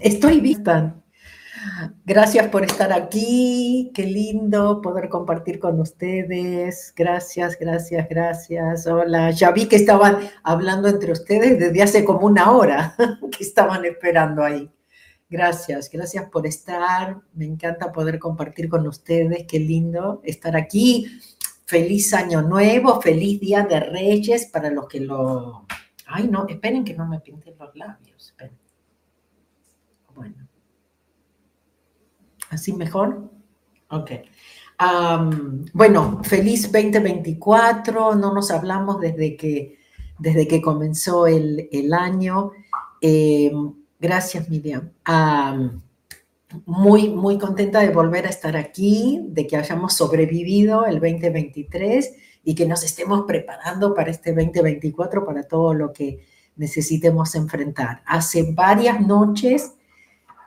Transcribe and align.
Estoy 0.00 0.40
vista. 0.40 0.96
Gracias 2.06 2.48
por 2.48 2.64
estar 2.64 2.90
aquí. 2.90 3.90
Qué 3.92 4.04
lindo 4.04 4.80
poder 4.80 5.10
compartir 5.10 5.58
con 5.58 5.78
ustedes. 5.78 6.94
Gracias, 6.96 7.58
gracias, 7.60 8.08
gracias. 8.08 8.86
Hola, 8.86 9.30
ya 9.30 9.50
vi 9.50 9.66
que 9.66 9.76
estaban 9.76 10.16
hablando 10.42 10.88
entre 10.88 11.12
ustedes 11.12 11.58
desde 11.58 11.82
hace 11.82 12.02
como 12.02 12.26
una 12.26 12.50
hora 12.50 12.94
que 13.30 13.44
estaban 13.44 13.84
esperando 13.84 14.42
ahí. 14.42 14.70
Gracias, 15.28 15.90
gracias 15.90 16.30
por 16.30 16.46
estar. 16.46 17.18
Me 17.34 17.44
encanta 17.44 17.92
poder 17.92 18.18
compartir 18.18 18.70
con 18.70 18.88
ustedes. 18.88 19.44
Qué 19.46 19.60
lindo 19.60 20.22
estar 20.24 20.56
aquí. 20.56 21.20
Feliz 21.66 22.14
año 22.14 22.40
nuevo, 22.40 23.02
feliz 23.02 23.38
día 23.38 23.64
de 23.64 23.80
Reyes 23.80 24.46
para 24.46 24.70
los 24.70 24.88
que 24.88 25.00
lo... 25.00 25.66
Ay, 26.06 26.26
no, 26.26 26.46
esperen 26.48 26.84
que 26.84 26.94
no 26.94 27.06
me 27.06 27.20
pinten 27.20 27.54
los 27.58 27.76
labios. 27.76 28.34
Bueno. 30.20 30.36
¿Así 32.50 32.74
mejor? 32.74 33.30
Ok. 33.88 34.10
bueno, 35.72 36.20
feliz 36.24 36.70
2024. 36.70 38.14
No 38.16 38.34
nos 38.34 38.50
hablamos 38.50 39.00
desde 39.00 39.34
que, 39.34 39.78
desde 40.18 40.46
que 40.46 40.60
comenzó 40.60 41.26
el, 41.26 41.94
año. 41.94 42.52
Em, 43.00 43.72
Gracias, 43.98 44.48
Miriam. 44.48 44.90
muy, 46.66 47.08
muy 47.08 47.38
contenta 47.38 47.80
de 47.80 47.90
volver 47.90 48.26
a 48.26 48.30
estar 48.30 48.56
aquí, 48.56 49.22
de 49.28 49.46
que 49.46 49.56
hayamos 49.56 49.94
sobrevivido 49.94 50.84
el 50.84 51.00
2023 51.00 52.12
y 52.44 52.54
que 52.54 52.66
nos 52.66 52.82
estemos 52.84 53.24
preparando 53.26 53.94
para 53.94 54.10
este 54.10 54.34
2024, 54.34 55.24
para 55.24 55.44
todo 55.44 55.72
lo 55.72 55.92
que 55.92 56.26
necesitemos 56.56 57.34
enfrentar. 57.34 58.02
Hace 58.04 58.52
varias 58.52 59.00
noches 59.06 59.72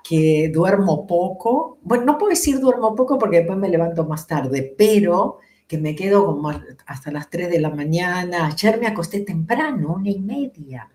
que 0.03 0.51
duermo 0.53 1.07
poco. 1.07 1.79
Bueno, 1.81 2.05
no 2.05 2.17
puedo 2.17 2.31
decir 2.31 2.59
duermo 2.59 2.95
poco 2.95 3.17
porque 3.17 3.37
después 3.37 3.57
me 3.57 3.69
levanto 3.69 4.05
más 4.05 4.27
tarde, 4.27 4.75
pero 4.77 5.39
que 5.67 5.77
me 5.77 5.95
quedo 5.95 6.25
como 6.25 6.51
hasta 6.85 7.11
las 7.11 7.29
3 7.29 7.49
de 7.49 7.59
la 7.59 7.69
mañana. 7.69 8.47
Ayer 8.47 8.79
me 8.79 8.87
acosté 8.87 9.21
temprano, 9.21 9.93
una 9.95 10.09
y 10.09 10.19
media 10.19 10.89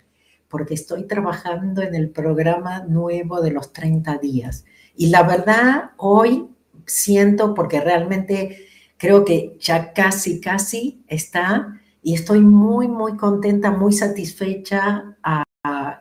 porque 0.49 0.75
estoy 0.75 1.05
trabajando 1.05 1.83
en 1.83 1.95
el 1.95 2.11
programa 2.11 2.81
nuevo 2.81 3.41
de 3.41 3.51
los 3.51 3.73
30 3.73 4.19
días. 4.19 4.65
Y 4.97 5.09
la 5.09 5.23
verdad, 5.23 5.91
hoy 5.99 6.49
siento, 6.87 7.55
porque 7.55 7.81
realmente 7.81 8.67
creo 8.97 9.25
que 9.25 9.57
ya 9.61 9.93
casi, 9.93 10.41
casi 10.41 11.05
está, 11.07 11.81
y 12.03 12.15
estoy 12.15 12.41
muy, 12.41 12.89
muy 12.89 13.17
contenta, 13.17 13.71
muy 13.71 13.93
satisfecha 13.93 15.17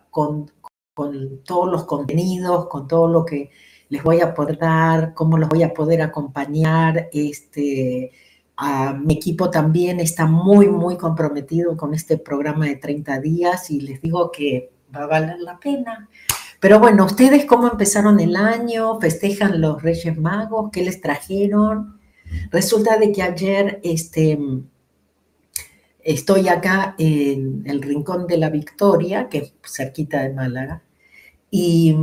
con, 0.09 0.51
con 0.97 1.43
todos 1.43 1.71
los 1.71 1.83
contenidos, 1.83 2.65
con 2.65 2.87
todo 2.87 3.07
lo 3.07 3.23
que 3.23 3.51
les 3.89 4.01
voy 4.01 4.19
a 4.19 4.29
aportar, 4.29 5.13
cómo 5.13 5.37
los 5.37 5.47
voy 5.47 5.61
a 5.61 5.71
poder 5.71 6.01
acompañar, 6.01 7.07
este, 7.13 8.11
mi 9.05 9.13
equipo 9.13 9.51
también 9.51 9.99
está 9.99 10.25
muy, 10.25 10.69
muy 10.69 10.97
comprometido 10.97 11.77
con 11.77 11.93
este 11.93 12.17
programa 12.17 12.65
de 12.65 12.77
30 12.77 13.19
días 13.19 13.69
y 13.69 13.81
les 13.81 14.01
digo 14.01 14.31
que 14.31 14.71
va 14.93 15.03
a 15.03 15.05
valer 15.05 15.39
la 15.39 15.59
pena. 15.59 16.09
Pero 16.59 16.79
bueno, 16.79 17.05
¿ustedes 17.05 17.45
cómo 17.45 17.69
empezaron 17.69 18.19
el 18.19 18.35
año? 18.35 18.99
¿Festejan 18.99 19.61
los 19.61 19.83
Reyes 19.83 20.17
Magos? 20.17 20.71
¿Qué 20.71 20.83
les 20.83 20.99
trajeron? 20.99 21.99
Resulta 22.49 22.97
de 22.97 23.11
que 23.11 23.21
ayer 23.21 23.79
este, 23.83 24.39
estoy 26.01 26.47
acá 26.47 26.95
en 26.97 27.61
el 27.67 27.83
Rincón 27.83 28.25
de 28.25 28.37
la 28.37 28.49
Victoria, 28.49 29.29
que 29.29 29.37
es 29.37 29.53
cerquita 29.63 30.23
de 30.23 30.33
Málaga, 30.33 30.81
y, 31.49 31.95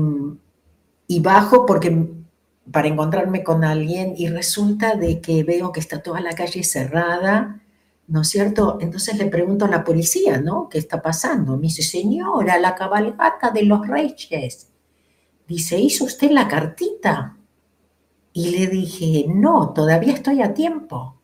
y 1.06 1.20
bajo 1.20 1.66
porque 1.66 2.14
para 2.70 2.88
encontrarme 2.88 3.44
con 3.44 3.64
alguien 3.64 4.14
y 4.16 4.28
resulta 4.28 4.96
de 4.96 5.20
que 5.20 5.44
veo 5.44 5.72
que 5.72 5.80
está 5.80 6.02
toda 6.02 6.20
la 6.20 6.32
calle 6.32 6.64
cerrada, 6.64 7.60
¿no 8.06 8.22
es 8.22 8.28
cierto? 8.28 8.78
Entonces 8.80 9.16
le 9.18 9.26
pregunto 9.26 9.64
a 9.64 9.68
la 9.68 9.84
policía, 9.84 10.40
¿no? 10.40 10.68
¿Qué 10.68 10.78
está 10.78 11.02
pasando? 11.02 11.56
Me 11.56 11.64
dice, 11.64 11.82
señora, 11.82 12.58
la 12.58 12.74
cabalgata 12.74 13.50
de 13.50 13.64
los 13.64 13.86
reyes. 13.86 14.70
Dice, 15.46 15.78
¿hizo 15.78 16.04
usted 16.04 16.30
la 16.30 16.48
cartita? 16.48 17.36
Y 18.32 18.50
le 18.50 18.66
dije, 18.66 19.26
no, 19.28 19.72
todavía 19.72 20.14
estoy 20.14 20.42
a 20.42 20.54
tiempo. 20.54 21.20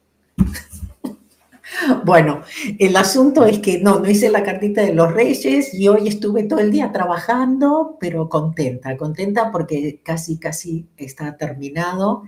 Bueno, 2.05 2.43
el 2.79 2.97
asunto 2.97 3.45
es 3.45 3.59
que 3.59 3.79
no, 3.81 3.99
no 3.99 4.11
hice 4.11 4.31
la 4.31 4.43
cartita 4.43 4.83
de 4.83 4.95
los 4.95 5.13
reyes 5.13 5.75
y 5.75 5.89
hoy 5.89 6.09
estuve 6.09 6.45
todo 6.45 6.61
el 6.61 6.71
día 6.71 6.93
trabajando, 6.93 7.97
pero 8.01 8.29
contenta, 8.29 8.97
contenta 8.97 9.51
porque 9.51 10.01
casi, 10.03 10.39
casi 10.39 10.89
está 10.97 11.37
terminado. 11.37 12.25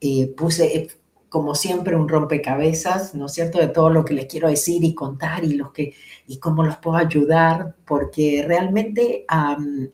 Eh, 0.00 0.32
puse, 0.36 0.76
eh, 0.76 0.88
como 1.28 1.54
siempre, 1.54 1.96
un 1.96 2.08
rompecabezas, 2.08 3.14
¿no 3.14 3.26
es 3.26 3.32
cierto?, 3.32 3.58
de 3.58 3.68
todo 3.68 3.90
lo 3.90 4.04
que 4.04 4.14
les 4.14 4.26
quiero 4.26 4.48
decir 4.48 4.84
y 4.84 4.94
contar 4.94 5.44
y, 5.44 5.54
los 5.54 5.72
que, 5.72 5.94
y 6.26 6.38
cómo 6.38 6.62
los 6.62 6.76
puedo 6.78 6.96
ayudar, 6.96 7.74
porque 7.84 8.44
realmente 8.46 9.26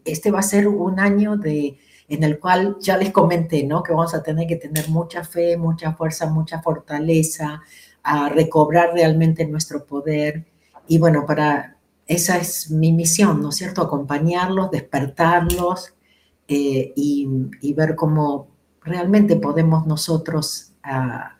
este 0.05 0.31
va 0.31 0.41
a 0.41 0.43
ser 0.43 0.69
un 0.69 1.01
año 1.01 1.37
de, 1.37 1.79
en 2.09 2.23
el 2.25 2.39
cual 2.39 2.77
ya 2.81 2.97
les 2.97 3.11
comenté, 3.13 3.65
¿no?, 3.65 3.83
que 3.83 3.93
vamos 3.93 4.15
a 4.15 4.23
tener 4.23 4.47
que 4.47 4.57
tener 4.57 4.89
mucha 4.91 5.25
fe, 5.25 5.57
mucha 5.57 5.95
fuerza, 5.95 6.27
mucha 6.27 6.61
fortaleza, 6.63 7.63
a 8.03 8.29
recobrar 8.29 8.93
realmente 8.95 9.47
nuestro 9.47 9.85
poder. 9.85 10.45
Y 10.89 10.99
bueno, 10.99 11.25
para 11.27 11.77
esa 12.07 12.39
es 12.39 12.71
mi 12.71 12.93
misión, 12.93 13.41
¿no 13.41 13.51
es 13.51 13.57
cierto? 13.57 13.83
Acompañarlos, 13.83 14.71
despertarlos 14.71 15.95
eh, 16.49 16.93
y, 16.97 17.73
ver 17.75 17.95
cómo 17.95 18.49
realmente 18.83 19.37
podemos 19.37 19.87
nosotros 19.87 20.73
ah, 20.83 21.37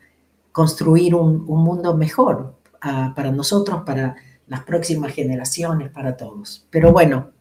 construir 0.51 1.13
un, 1.15 1.45
mundo 1.45 1.95
mejor 1.95 2.55
ah, 2.81 3.13
para 3.15 3.31
nosotros, 3.31 3.83
para 3.85 4.15
las 4.47 4.63
próximas 4.63 5.13
generaciones, 5.13 5.91
para 5.91 6.15
todos. 6.15 6.65
Pero 6.69 6.91
bueno, 6.91 7.31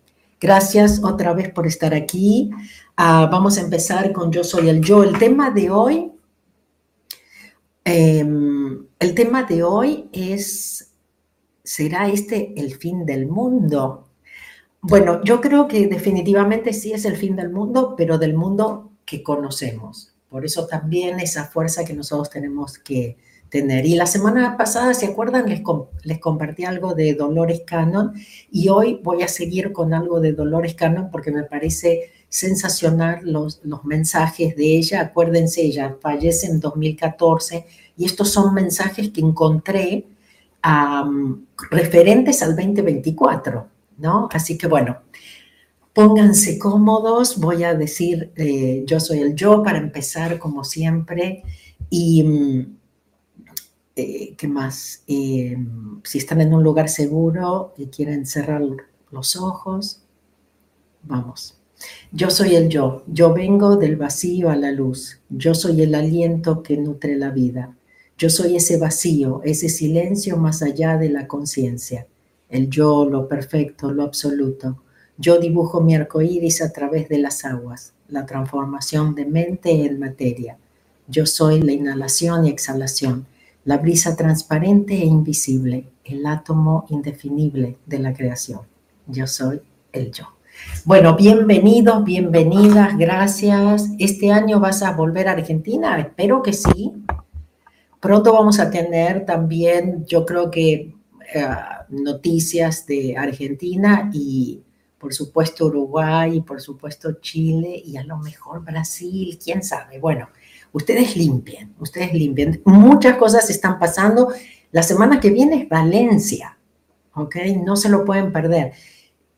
gracias 0.41 1.03
otra 1.03 1.33
vez 1.33 1.51
por 1.51 1.67
estar 1.67 1.95
aquí. 1.95 2.51
Ah, 2.97 3.29
vamos 3.31 3.57
a 3.59 3.63
empezar 3.63 4.13
con 4.13 4.33
Yo 4.33 4.45
Soy 4.45 4.69
el 4.69 4.83
Yo. 4.83 5.05
El 5.05 5.19
tema 5.19 5.51
de 5.51 5.71
hoy 5.71 6.13
Em, 7.85 8.87
el 9.03 9.15
tema 9.17 9.43
de 9.43 9.65
hoy 9.65 10.09
es, 10.13 10.95
¿será 11.65 12.09
este 12.09 12.55
el 12.57 12.77
fin 12.77 13.05
del 13.05 13.27
mundo? 13.27 14.09
Bueno, 14.81 15.25
yo 15.25 15.41
creo 15.41 15.67
que 15.67 15.89
definitivamente 15.89 16.73
sí 16.73 16.93
es 16.93 17.05
el 17.05 17.17
fin 17.17 17.35
del 17.35 17.51
mundo, 17.51 17.95
pero 17.97 18.17
del 18.17 18.35
mundo 18.35 18.93
que 19.05 19.25
conocemos. 19.25 20.15
Por 20.29 20.45
eso 20.45 20.69
también 20.69 21.19
esa 21.19 21.47
fuerza 21.47 21.85
que 21.85 21.95
nosotros 21.95 22.31
tenemos 22.31 22.79
que 22.79 23.19
tener. 23.49 23.87
Y 23.87 23.97
la 23.97 24.07
semana 24.07 24.57
pasada, 24.57 24.95
¿se 24.95 25.07
acuerdan? 25.07 25.49
Les, 25.49 25.63
les 26.05 26.21
compartí 26.21 26.65
algo 26.65 26.95
de 26.95 27.15
Dolores 27.15 27.63
Cannon 27.67 28.13
y 28.53 28.69
hoy 28.69 29.01
voy 29.03 29.23
a 29.23 29.29
seguir 29.29 29.73
con 29.73 29.95
algo 29.95 30.21
de 30.21 30.33
Dolores 30.33 30.75
Cannon 30.75 31.11
porque 31.11 31.33
me 31.33 31.43
parece 31.43 32.13
sensacional 32.33 33.21
los, 33.31 33.61
los 33.63 33.85
mensajes 33.85 34.57
de 34.57 34.79
ella. 34.79 35.03
Acuérdense, 35.03 35.61
ella 35.61 35.99
fallece 36.01 36.47
en 36.47 36.61
2014 36.61 37.67
y 37.99 38.07
estos 38.07 38.31
son 38.31 38.55
mensajes 38.55 39.11
que 39.11 39.21
encontré 39.21 40.07
referentes 41.71 42.43
al 42.43 42.57
2024, 42.57 43.69
¿no? 43.99 44.29
Así 44.33 44.57
que 44.57 44.67
bueno, 44.67 45.03
pónganse 45.93 46.59
cómodos, 46.59 47.39
voy 47.39 47.65
a 47.65 47.75
decir 47.75 48.33
eh, 48.37 48.83
yo 48.87 48.99
soy 48.99 49.19
el 49.19 49.35
yo 49.35 49.63
para 49.63 49.79
empezar 49.79 50.39
como 50.39 50.65
siempre 50.65 51.45
y... 51.91 52.23
Mm, 52.25 52.77
eh, 53.95 54.35
¿Qué 54.39 54.49
más? 54.49 55.05
Eh, 55.07 55.55
si 56.03 56.17
están 56.17 56.41
en 56.41 56.55
un 56.55 56.63
lugar 56.63 56.89
seguro 56.89 57.75
y 57.77 57.89
quieren 57.89 58.25
cerrar 58.25 58.63
los 59.11 59.37
ojos, 59.37 60.01
vamos. 61.03 61.62
Yo 62.13 62.31
soy 62.31 62.57
el 62.57 62.69
yo, 62.69 63.05
yo 63.07 63.33
vengo 63.33 63.77
del 63.77 63.97
vacío 63.97 64.51
a 64.51 64.57
la 64.57 64.71
luz, 64.71 65.21
yo 65.29 65.55
soy 65.55 65.83
el 65.83 65.95
aliento 65.95 66.63
que 66.63 66.77
nutre 66.77 67.17
la 67.17 67.31
vida, 67.31 67.77
yo 68.19 68.31
soy 68.31 68.57
ese 68.57 68.79
vacío, 68.79 69.41
ese 69.45 69.69
silencio 69.69 70.37
más 70.37 70.63
allá 70.63 70.97
de 70.97 71.09
la 71.09 71.27
conciencia, 71.27 72.07
el 72.49 72.69
yo, 72.69 73.05
lo 73.05 73.29
perfecto, 73.29 73.93
lo 73.93 74.03
absoluto. 74.03 74.83
Yo 75.17 75.39
dibujo 75.39 75.81
mi 75.81 75.95
arco 75.95 76.21
iris 76.21 76.63
a 76.63 76.73
través 76.73 77.09
de 77.09 77.19
las 77.19 77.45
aguas, 77.45 77.95
la 78.09 78.27
transformación 78.27 79.15
de 79.15 79.25
mente 79.25 79.71
en 79.85 79.99
materia. 79.99 80.59
Yo 81.09 81.27
soy 81.27 81.63
la 81.63 81.73
inhalación 81.73 82.45
y 82.45 82.51
exhalación, 82.51 83.27
la 83.65 83.79
brisa 83.79 84.17
transparente 84.17 84.95
e 84.95 85.05
invisible, 85.05 85.89
el 86.05 86.27
átomo 86.27 86.85
indefinible 86.91 87.79
de 87.87 87.99
la 87.99 88.13
creación. 88.13 88.61
Yo 89.07 89.27
soy 89.27 89.61
el 89.93 90.11
yo. 90.11 90.27
Bueno, 90.85 91.17
bienvenidos, 91.17 92.05
bienvenidas, 92.05 92.97
gracias. 92.99 93.89
¿Este 93.99 94.33
año 94.33 94.59
vas 94.59 94.83
a 94.83 94.93
volver 94.93 95.29
a 95.29 95.33
Argentina? 95.33 95.99
Espero 96.01 96.43
que 96.43 96.53
sí. 96.53 96.93
Pronto 98.01 98.33
vamos 98.33 98.59
a 98.59 98.71
tener 98.71 99.25
también, 99.25 100.05
yo 100.07 100.27
creo 100.27 100.51
que, 100.51 100.95
eh, 101.35 101.47
noticias 101.89 102.87
de 102.87 103.17
Argentina 103.17 104.11
y 104.13 104.63
por 104.99 105.15
supuesto 105.15 105.67
Uruguay, 105.67 106.41
por 106.41 106.61
supuesto 106.61 107.13
Chile 107.21 107.83
y 107.85 107.97
a 107.97 108.05
lo 108.05 108.19
mejor 108.19 108.65
Brasil, 108.65 109.39
quién 109.43 109.63
sabe. 109.63 109.99
Bueno, 109.99 110.29
ustedes 110.73 111.17
limpien, 111.17 111.75
ustedes 111.79 112.13
limpien. 112.13 112.63
Muchas 112.65 113.17
cosas 113.17 113.49
están 113.51 113.79
pasando. 113.79 114.33
La 114.71 114.83
semana 114.83 115.21
que 115.21 115.31
viene 115.31 115.63
es 115.63 115.69
Valencia, 115.69 116.57
¿ok? 117.15 117.37
No 117.65 117.77
se 117.77 117.89
lo 117.89 118.05
pueden 118.05 118.33
perder. 118.33 118.73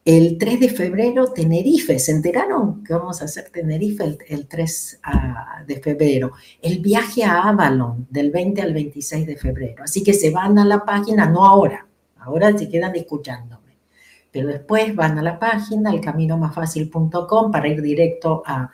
El 0.04 0.36
3 0.36 0.60
de 0.60 0.68
febrero, 0.68 1.32
Tenerife. 1.32 1.98
¿Se 1.98 2.12
enteraron 2.12 2.84
que 2.84 2.92
vamos 2.92 3.22
a 3.22 3.24
hacer 3.24 3.48
Tenerife 3.50 4.18
el, 4.28 4.46
3 4.46 5.00
ah, 5.02 5.64
de 5.66 5.80
febrero? 5.80 6.32
El 6.60 6.80
viaje 6.80 7.24
a 7.24 7.48
Avalon 7.48 8.06
del 8.10 8.30
20 8.30 8.60
al 8.60 8.74
26 8.74 9.26
de 9.26 9.36
febrero. 9.36 9.82
Así 9.82 10.04
que 10.04 10.12
se 10.12 10.30
van 10.30 10.58
a 10.58 10.64
la 10.66 10.84
página, 10.84 11.26
no 11.26 11.46
ahora, 11.46 11.86
ahora 12.18 12.56
se 12.56 12.68
quedan 12.68 12.94
escuchándome. 12.96 13.78
Pero 14.30 14.48
después 14.48 14.94
van 14.94 15.18
a 15.18 15.22
la 15.22 15.38
página, 15.38 15.90
elcaminomasfacil.com, 15.90 17.50
para 17.50 17.68
ir 17.68 17.80
directo 17.80 18.42
a, 18.44 18.70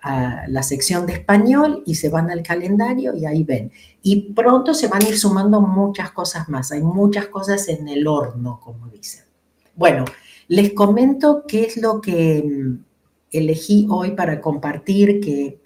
a 0.00 0.48
la 0.48 0.64
sección 0.64 1.06
de 1.06 1.12
español 1.12 1.84
y 1.86 1.94
se 1.94 2.08
van 2.08 2.28
al 2.28 2.42
calendario 2.42 3.14
y 3.14 3.24
ahí 3.24 3.44
ven. 3.44 3.70
Y 4.02 4.32
pronto 4.32 4.74
se 4.74 4.88
van 4.88 5.04
a 5.04 5.08
ir 5.08 5.16
sumando 5.16 5.60
muchas 5.60 6.10
cosas 6.10 6.48
más. 6.48 6.72
Hay 6.72 6.82
muchas 6.82 7.28
cosas 7.28 7.68
en 7.68 7.86
el 7.88 8.08
horno, 8.08 8.58
como 8.58 8.88
dicen. 8.88 9.22
Bueno, 9.76 10.04
les 10.52 10.74
comento 10.74 11.44
qué 11.48 11.62
es 11.62 11.78
lo 11.78 12.02
que 12.02 12.42
mm, 12.44 12.84
elegí 13.30 13.86
hoy 13.88 14.10
para 14.10 14.38
compartir, 14.42 15.18
que, 15.18 15.62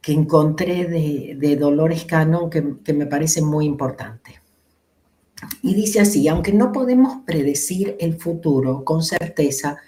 que 0.00 0.12
encontré 0.12 0.84
de, 0.84 1.56
Dolores 1.56 2.04
Cannon, 2.04 2.48
que, 2.48 2.92
me 2.92 3.06
parece 3.06 3.42
muy 3.42 3.64
importante. 3.64 4.40
Y 5.60 5.74
dice 5.74 5.98
así, 5.98 6.28
aunque 6.28 6.52
no 6.52 6.70
podemos 6.70 7.24
predecir 7.26 7.96
el 7.98 8.16
futuro 8.16 8.84
con 8.84 9.02
certeza, 9.02 9.78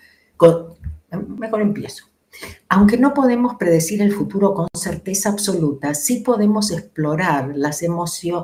mejor 1.39 1.61
empiezo. 1.63 2.07
Aunque 2.69 2.97
no 2.97 3.15
podemos 3.15 3.55
predecir 3.55 4.03
el 4.03 4.11
futuro 4.11 4.53
con 4.53 4.67
certeza 4.77 5.29
absoluta, 5.29 5.95
sí 5.95 6.25
podemos 6.27 6.73
explorar 6.73 7.53
las, 7.55 7.85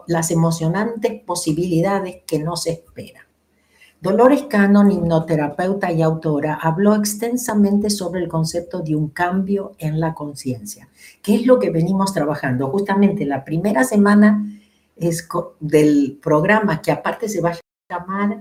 las 0.07 0.31
emocionantes 0.31 1.21
posibilidades 1.25 2.19
que 2.29 2.39
nos 2.39 2.69
esperan. 2.69 3.30
Dolores 4.01 4.45
Cannon, 4.45 4.91
hipnoterapeuta 4.91 5.93
y 5.93 6.01
autora, 6.01 6.55
habló 6.55 6.95
extensamente 6.95 7.91
sobre 7.91 8.23
el 8.23 8.29
concepto 8.29 8.81
de 8.81 8.97
un 8.97 9.09
cambio 9.09 9.75
en 9.79 10.01
la 10.01 10.15
conciencia, 10.15 10.89
que 11.21 11.35
es 11.35 11.47
lo 11.47 11.59
que 11.59 11.69
venimos 11.69 12.15
trabajando. 12.15 12.71
Justamente 12.71 13.27
la 13.27 13.45
primera 13.45 13.85
semana 13.85 14.47
es 14.97 15.29
del 15.61 16.19
programa, 16.23 16.81
que 16.81 16.93
aparte 16.93 17.29
se 17.29 17.43
va 17.43 17.51
a 17.51 17.59
llamar 17.91 18.41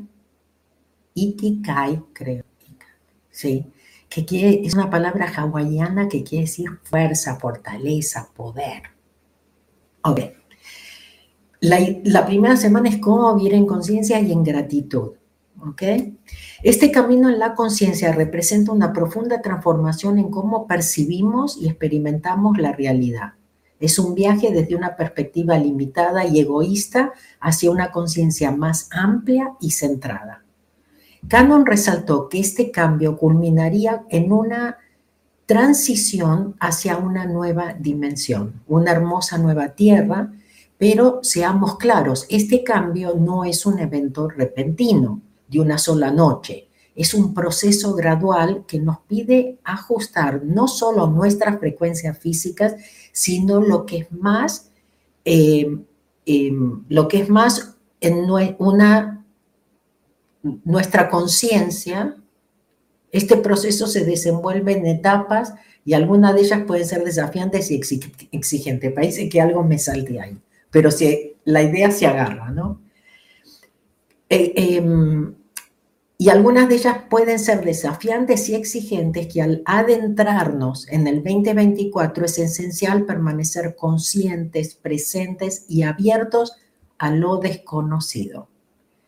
Ikikai, 1.14 2.04
creo, 2.14 2.46
¿sí? 3.30 3.66
que 4.08 4.62
es 4.64 4.74
una 4.74 4.90
palabra 4.90 5.32
hawaiana 5.36 6.08
que 6.08 6.24
quiere 6.24 6.46
decir 6.46 6.70
fuerza, 6.84 7.36
fortaleza, 7.36 8.30
poder. 8.34 8.84
Ok. 10.04 10.22
La, 11.62 11.80
la 12.06 12.26
primera 12.26 12.56
semana 12.56 12.88
es 12.88 12.98
cómo 12.98 13.36
vivir 13.36 13.54
en 13.54 13.66
conciencia 13.66 14.20
y 14.22 14.32
en 14.32 14.44
gratitud. 14.44 15.19
Este 16.64 16.92
camino 16.92 17.30
en 17.30 17.40
la 17.40 17.56
conciencia 17.56 18.12
representa 18.12 18.72
una 18.72 18.94
profunda 18.94 19.42
transformación 19.42 20.20
en 20.20 20.30
cómo 20.30 20.68
percibimos 20.68 21.58
y 21.62 21.68
experimentamos 21.68 22.58
la 22.58 22.72
realidad. 22.72 23.34
Es 23.80 23.98
un 23.98 24.14
viaje 24.14 24.52
desde 24.52 24.76
una 24.76 24.96
perspectiva 24.96 25.58
limitada 25.58 26.26
y 26.26 26.40
egoísta 26.40 27.14
hacia 27.40 27.72
una 27.72 27.92
conciencia 27.92 28.52
más 28.52 28.90
amplia 28.92 29.56
y 29.62 29.72
centrada. 29.72 30.44
Cannon 31.28 31.66
resaltó 31.66 32.30
que 32.30 32.40
este 32.40 32.72
cambio 32.72 33.18
culminaría 33.18 34.04
en 34.10 34.32
una 34.32 34.78
transición 35.46 36.56
hacia 36.60 36.98
una 36.98 37.26
nueva 37.26 37.74
dimensión, 37.74 38.62
una 38.68 38.92
hermosa 38.92 39.38
nueva 39.38 39.70
tierra, 39.70 40.32
pero 40.78 41.20
seamos 41.24 41.78
claros, 41.78 42.26
este 42.30 42.64
cambio 42.64 43.16
no 43.16 43.44
es 43.44 43.66
un 43.66 43.80
evento 43.80 44.30
repentino 44.30 45.22
de 45.50 45.60
una 45.60 45.78
sola 45.78 46.12
noche. 46.12 46.70
Es 46.96 47.14
un 47.14 47.34
proceso 47.34 47.96
gradual 47.96 48.66
que 48.68 48.80
nos 48.80 49.00
pide 49.00 49.58
ajustar 49.64 50.44
no 50.44 50.68
solo 50.68 51.08
nuestras 51.08 51.60
frecuencias 51.60 52.18
físicas, 52.18 52.76
sino 53.12 53.62
lo 53.62 53.86
que 53.86 54.00
es 54.00 54.12
más, 54.12 54.72
eh, 55.26 55.78
em, 56.26 56.84
lo 56.90 57.08
que 57.08 57.22
es 57.22 57.30
más 57.30 57.76
en 58.02 58.30
una, 58.60 59.26
nuestra 60.64 61.10
conciencia. 61.10 62.16
Este 63.12 63.38
proceso 63.38 63.88
se 63.88 64.06
desenvuelve 64.06 64.74
en 64.74 64.86
etapas 64.86 65.54
y 65.86 65.94
algunas 65.94 66.36
de 66.36 66.42
ellas 66.42 66.64
pueden 66.68 66.86
ser 66.86 67.04
desafiantes 67.04 67.72
y 67.72 67.80
exigentes. 68.32 68.94
Parece 68.94 69.30
que 69.30 69.42
algo 69.42 69.64
me 69.64 69.80
salte 69.80 70.20
ahí, 70.20 70.38
pero 70.70 70.92
si 70.92 71.38
la 71.46 71.64
idea 71.64 71.92
se 71.92 72.06
agarra, 72.06 72.52
¿no? 72.52 72.80
Eh, 74.30 74.54
em, 74.56 75.34
y 76.22 76.28
algunas 76.28 76.68
de 76.68 76.76
ellas 76.76 76.98
pueden 77.10 77.40
ser 77.40 77.64
desafiantes 77.64 78.50
y 78.50 78.56
exigentes 78.56 79.28
que 79.28 79.42
al 79.42 79.62
adentrarnos 79.64 80.86
en 80.90 81.08
el 81.08 81.24
2024 81.24 82.26
es 82.26 82.40
esencial 82.40 83.06
permanecer 83.06 83.78
conscientes, 83.78 84.76
presentes 84.76 85.64
y 85.70 85.84
abiertos 85.84 86.58
a 86.98 87.12
lo 87.12 87.38
desconocido. 87.38 88.50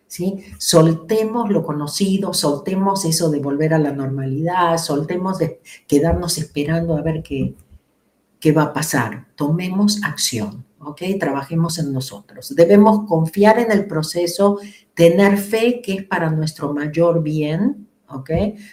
¿Sí? 0.07 0.45
Soltemos 0.57 1.49
lo 1.49 1.65
conocido, 1.65 2.33
soltemos 2.33 3.03
eso 3.03 3.29
de 3.29 3.39
volver 3.39 3.73
a 3.73 3.79
la 3.79 3.91
normalidad, 3.91 4.77
soltemos 4.77 5.37
de 5.37 5.59
quedarnos 5.87 6.37
esperando 6.37 6.95
a 6.95 7.01
ver 7.01 7.23
qué, 7.23 7.55
qué 8.39 8.53
va 8.53 8.63
a 8.63 8.73
pasar. 8.73 9.27
Tomemos 9.35 10.01
acción, 10.03 10.65
¿ok? 10.79 11.01
Trabajemos 11.19 11.77
en 11.77 11.91
nosotros. 11.91 12.55
Debemos 12.55 13.05
confiar 13.05 13.59
en 13.59 13.71
el 13.71 13.85
proceso 13.85 14.59
tener 15.01 15.39
fe 15.39 15.81
que 15.81 15.93
es 15.93 16.03
para 16.03 16.29
nuestro 16.29 16.75
mayor 16.75 17.23
bien, 17.23 17.87
¿ok? 18.07 18.29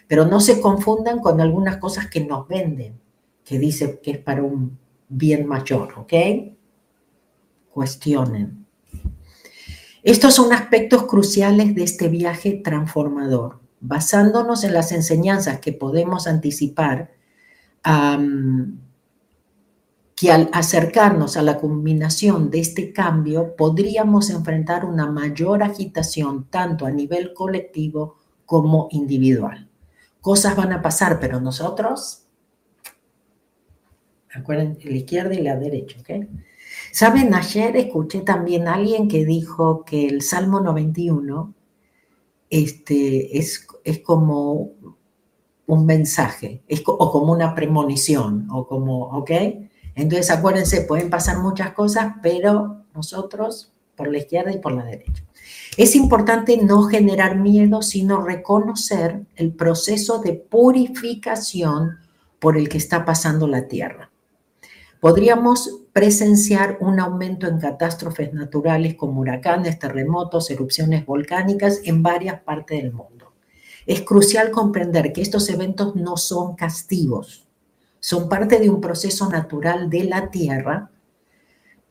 Pero 0.06 0.26
no 0.26 0.40
se 0.40 0.60
confundan 0.60 1.20
con 1.20 1.40
algunas 1.40 1.78
cosas 1.78 2.08
que 2.08 2.20
nos 2.22 2.46
venden, 2.46 3.00
que 3.42 3.58
dice 3.58 3.98
que 4.02 4.10
es 4.10 4.18
para 4.18 4.42
un 4.42 4.78
bien 5.08 5.46
mayor, 5.46 5.94
¿ok? 5.96 6.12
Cuestionen. 7.72 8.66
Estos 10.02 10.34
son 10.34 10.52
aspectos 10.52 11.04
cruciales 11.06 11.74
de 11.74 11.84
este 11.84 12.08
viaje 12.08 12.60
transformador. 12.62 13.60
Basándonos 13.80 14.64
en 14.64 14.74
las 14.74 14.92
enseñanzas 14.92 15.60
que 15.60 15.72
podemos 15.72 16.26
anticipar, 16.26 17.10
que 20.18 20.32
al 20.32 20.50
acercarnos 20.52 21.36
a 21.36 21.42
la 21.42 21.58
culminación 21.58 22.50
de 22.50 22.58
este 22.58 22.92
cambio 22.92 23.54
podríamos 23.54 24.30
enfrentar 24.30 24.84
una 24.84 25.06
mayor 25.06 25.62
agitación 25.62 26.48
tanto 26.50 26.86
a 26.86 26.90
nivel 26.90 27.32
colectivo 27.32 28.16
como 28.44 28.88
individual. 28.90 29.70
Cosas 30.20 30.56
van 30.56 30.72
a 30.72 30.82
pasar, 30.82 31.20
pero 31.20 31.40
nosotros, 31.40 32.24
acuerden, 34.34 34.76
la 34.82 34.96
izquierda 34.96 35.34
y 35.34 35.42
la 35.42 35.54
derecha, 35.54 36.00
¿ok? 36.00 36.26
Saben, 36.90 37.32
ayer 37.32 37.76
escuché 37.76 38.22
también 38.22 38.66
a 38.66 38.74
alguien 38.74 39.06
que 39.06 39.24
dijo 39.24 39.84
que 39.84 40.08
el 40.08 40.22
Salmo 40.22 40.60
91 40.60 41.54
este, 42.50 43.38
es, 43.38 43.68
es 43.84 44.00
como 44.00 44.72
un 45.66 45.86
mensaje, 45.86 46.64
es, 46.66 46.82
o 46.86 47.12
como 47.12 47.32
una 47.32 47.54
premonición, 47.54 48.48
o 48.50 48.66
como, 48.66 49.10
¿ok? 49.10 49.30
Entonces, 49.98 50.30
acuérdense, 50.30 50.82
pueden 50.82 51.10
pasar 51.10 51.38
muchas 51.38 51.72
cosas, 51.72 52.14
pero 52.22 52.84
nosotros 52.94 53.72
por 53.96 54.08
la 54.08 54.18
izquierda 54.18 54.52
y 54.52 54.58
por 54.58 54.72
la 54.72 54.84
derecha. 54.84 55.24
Es 55.76 55.96
importante 55.96 56.56
no 56.56 56.84
generar 56.84 57.36
miedo, 57.36 57.82
sino 57.82 58.22
reconocer 58.22 59.26
el 59.34 59.52
proceso 59.52 60.20
de 60.20 60.34
purificación 60.34 61.98
por 62.38 62.56
el 62.56 62.68
que 62.68 62.78
está 62.78 63.04
pasando 63.04 63.48
la 63.48 63.66
Tierra. 63.66 64.12
Podríamos 65.00 65.80
presenciar 65.92 66.78
un 66.80 67.00
aumento 67.00 67.48
en 67.48 67.58
catástrofes 67.58 68.32
naturales 68.32 68.94
como 68.94 69.20
huracanes, 69.22 69.80
terremotos, 69.80 70.48
erupciones 70.50 71.06
volcánicas 71.06 71.80
en 71.82 72.04
varias 72.04 72.40
partes 72.42 72.80
del 72.80 72.92
mundo. 72.92 73.32
Es 73.84 74.02
crucial 74.02 74.52
comprender 74.52 75.12
que 75.12 75.22
estos 75.22 75.48
eventos 75.48 75.96
no 75.96 76.16
son 76.16 76.54
castigos, 76.54 77.47
son 78.00 78.28
parte 78.28 78.58
de 78.58 78.70
un 78.70 78.80
proceso 78.80 79.28
natural 79.28 79.90
de 79.90 80.04
la 80.04 80.30
Tierra 80.30 80.90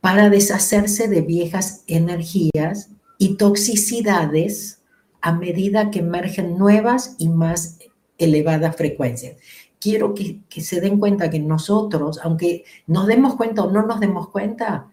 para 0.01 0.29
deshacerse 0.29 1.07
de 1.07 1.21
viejas 1.21 1.83
energías 1.87 2.91
y 3.17 3.35
toxicidades 3.35 4.81
a 5.21 5.33
medida 5.33 5.91
que 5.91 5.99
emergen 5.99 6.57
nuevas 6.57 7.15
y 7.17 7.29
más 7.29 7.79
elevadas 8.17 8.75
frecuencias. 8.75 9.37
Quiero 9.79 10.13
que, 10.13 10.41
se 10.61 10.81
den 10.81 10.99
cuenta 10.99 11.29
que 11.29 11.39
nosotros, 11.39 12.19
aunque 12.23 12.63
nos 12.87 13.07
demos 13.07 13.35
cuenta 13.35 13.63
o 13.63 13.71
no 13.71 13.85
nos 13.85 13.99
demos 13.99 14.29
cuenta, 14.29 14.87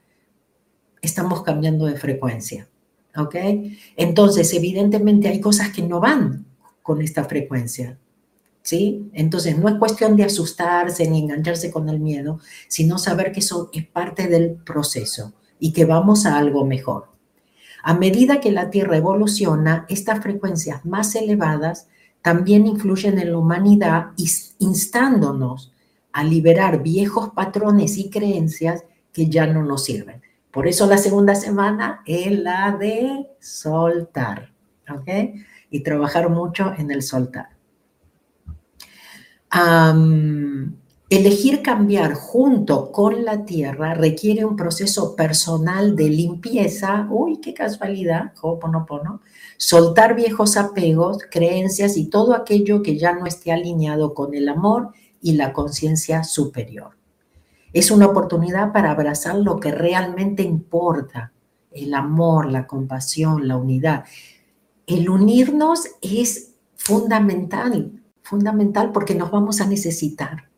estamos 1.00 1.42
cambiando 1.42 1.86
de 1.86 1.96
frecuencia. 1.96 2.68
¿Ok? 3.16 3.36
Entonces, 3.96 4.52
evidentemente 4.52 5.28
hay 5.28 5.40
cosas 5.40 5.70
que 5.70 5.82
no 5.82 6.00
van 6.00 6.44
con 6.82 7.00
esta 7.00 7.24
frecuencia. 7.24 7.98
¿Sí? 8.64 9.10
Entonces, 9.12 9.58
no 9.58 9.68
es 9.68 9.74
cuestión 9.76 10.16
de 10.16 10.24
asustarse 10.24 11.06
ni 11.06 11.20
engancharse 11.20 11.70
con 11.70 11.88
el 11.90 12.00
miedo, 12.00 12.40
sino 12.66 12.96
saber 12.96 13.30
que 13.30 13.40
eso 13.40 13.68
es 13.74 13.86
parte 13.86 14.26
del 14.26 14.54
proceso 14.54 15.34
y 15.60 15.72
que 15.72 15.84
vamos 15.84 16.24
a 16.24 16.38
algo 16.38 16.64
mejor. 16.64 17.08
A 17.82 17.92
medida 17.92 18.40
que 18.40 18.50
la 18.50 18.70
Tierra 18.70 18.96
evoluciona, 18.96 19.84
estas 19.90 20.20
frecuencias 20.20 20.82
más 20.86 21.14
elevadas 21.14 21.88
también 22.22 22.66
influyen 22.66 23.18
en 23.18 23.32
la 23.32 23.38
humanidad, 23.38 24.06
instándonos 24.58 25.70
a 26.10 26.24
liberar 26.24 26.82
viejos 26.82 27.30
patrones 27.34 27.98
y 27.98 28.08
creencias 28.08 28.84
que 29.12 29.28
ya 29.28 29.46
no 29.46 29.62
nos 29.62 29.84
sirven. 29.84 30.22
Por 30.50 30.66
eso 30.66 30.86
la 30.86 30.96
segunda 30.96 31.34
semana 31.34 32.00
es 32.06 32.38
la 32.38 32.74
de 32.78 33.26
soltar, 33.40 34.52
¿ok? 34.88 35.36
Y 35.70 35.80
trabajar 35.80 36.30
mucho 36.30 36.72
en 36.78 36.90
el 36.90 37.02
soltar. 37.02 37.53
Elegir 41.08 41.62
cambiar 41.62 42.14
junto 42.14 42.90
con 42.90 43.24
la 43.24 43.44
tierra 43.44 43.94
requiere 43.94 44.44
un 44.44 44.56
proceso 44.56 45.14
personal 45.14 45.94
de 45.94 46.08
limpieza. 46.08 47.06
Uy, 47.10 47.40
qué 47.40 47.54
casualidad, 47.54 48.32
Ho'oponopono. 48.40 49.20
Soltar 49.56 50.16
viejos 50.16 50.56
apegos, 50.56 51.18
creencias 51.30 51.96
y 51.96 52.06
todo 52.06 52.34
aquello 52.34 52.82
que 52.82 52.98
ya 52.98 53.12
no 53.12 53.26
esté 53.26 53.52
alineado 53.52 54.12
con 54.14 54.34
el 54.34 54.48
amor 54.48 54.90
y 55.22 55.34
la 55.34 55.52
conciencia 55.52 56.24
superior. 56.24 56.96
Es 57.72 57.90
una 57.90 58.06
oportunidad 58.06 58.72
para 58.72 58.90
abrazar 58.90 59.36
lo 59.36 59.58
que 59.58 59.72
realmente 59.72 60.42
importa, 60.42 61.32
el 61.70 61.94
amor, 61.94 62.50
la 62.50 62.66
compasión, 62.66 63.48
la 63.48 63.56
unidad. 63.56 64.04
El 64.86 65.08
unirnos 65.08 65.88
es 66.00 66.54
fundamental, 66.76 68.03
fundamental 68.24 68.90
porque 68.90 69.14
nos 69.14 69.30
vamos 69.30 69.60
a 69.60 69.66
necesitar. 69.66 70.48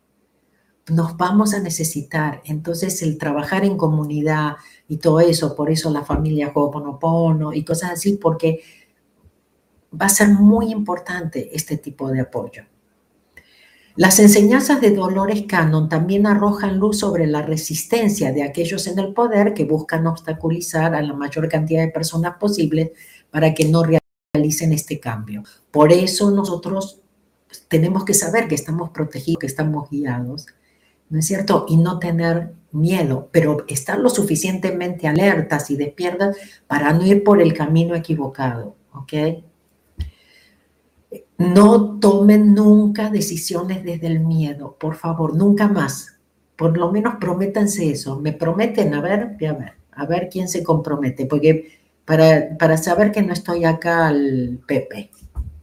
Nos 0.88 1.16
vamos 1.16 1.52
a 1.52 1.58
necesitar. 1.58 2.40
Entonces, 2.44 3.02
el 3.02 3.18
trabajar 3.18 3.64
en 3.64 3.76
comunidad 3.76 4.54
y 4.88 4.98
todo 4.98 5.18
eso, 5.18 5.56
por 5.56 5.68
eso 5.68 5.90
la 5.90 6.04
familia 6.04 6.52
Ho'oponopono 6.54 7.52
y 7.52 7.64
cosas 7.64 7.90
así, 7.90 8.18
porque 8.22 8.62
va 10.00 10.06
a 10.06 10.10
ser 10.10 10.28
muy 10.28 10.70
importante 10.70 11.50
este 11.52 11.76
tipo 11.76 12.08
de 12.08 12.20
apoyo. 12.20 12.62
Las 13.96 14.20
enseñanzas 14.20 14.80
de 14.80 14.94
Dolores 14.94 15.44
Cannon 15.48 15.88
también 15.88 16.26
arrojan 16.26 16.78
luz 16.78 16.98
sobre 17.00 17.26
la 17.26 17.42
resistencia 17.42 18.30
de 18.30 18.44
aquellos 18.44 18.86
en 18.86 18.98
el 18.98 19.12
poder 19.12 19.54
que 19.54 19.64
buscan 19.64 20.06
obstaculizar 20.06 20.94
a 20.94 21.02
la 21.02 21.14
mayor 21.14 21.48
cantidad 21.48 21.82
de 21.82 21.90
personas 21.90 22.36
posibles 22.38 22.90
para 23.30 23.54
que 23.54 23.64
no 23.64 23.82
realicen 23.82 24.72
este 24.72 25.00
cambio. 25.00 25.42
Por 25.72 25.92
eso 25.92 26.30
nosotros 26.30 27.00
tenemos 27.68 28.04
que 28.04 28.14
saber 28.14 28.48
que 28.48 28.54
estamos 28.54 28.90
protegidos, 28.90 29.40
que 29.40 29.46
estamos 29.46 29.90
guiados, 29.90 30.46
¿no 31.08 31.18
es 31.18 31.26
cierto? 31.26 31.66
Y 31.68 31.76
no 31.76 31.98
tener 31.98 32.52
miedo, 32.72 33.28
pero 33.32 33.64
estar 33.68 33.98
lo 33.98 34.10
suficientemente 34.10 35.08
alertas 35.08 35.70
y 35.70 35.76
despiertas 35.76 36.36
para 36.66 36.92
no 36.92 37.04
ir 37.06 37.24
por 37.24 37.40
el 37.40 37.54
camino 37.54 37.94
equivocado, 37.94 38.76
¿ok? 38.92 39.12
No 41.38 41.98
tomen 41.98 42.54
nunca 42.54 43.10
decisiones 43.10 43.84
desde 43.84 44.06
el 44.06 44.20
miedo, 44.20 44.76
por 44.78 44.96
favor, 44.96 45.36
nunca 45.36 45.68
más. 45.68 46.18
Por 46.56 46.78
lo 46.78 46.90
menos 46.90 47.16
prométanse 47.20 47.90
eso. 47.90 48.18
Me 48.18 48.32
prometen, 48.32 48.94
a 48.94 49.02
ver, 49.02 49.36
a 49.46 49.52
ver, 49.52 49.72
a 49.92 50.06
ver 50.06 50.28
quién 50.30 50.48
se 50.48 50.62
compromete, 50.62 51.26
porque 51.26 51.78
para, 52.06 52.56
para 52.56 52.78
saber 52.78 53.12
que 53.12 53.22
no 53.22 53.34
estoy 53.34 53.64
acá 53.64 54.08
al 54.08 54.60
Pepe. 54.66 55.10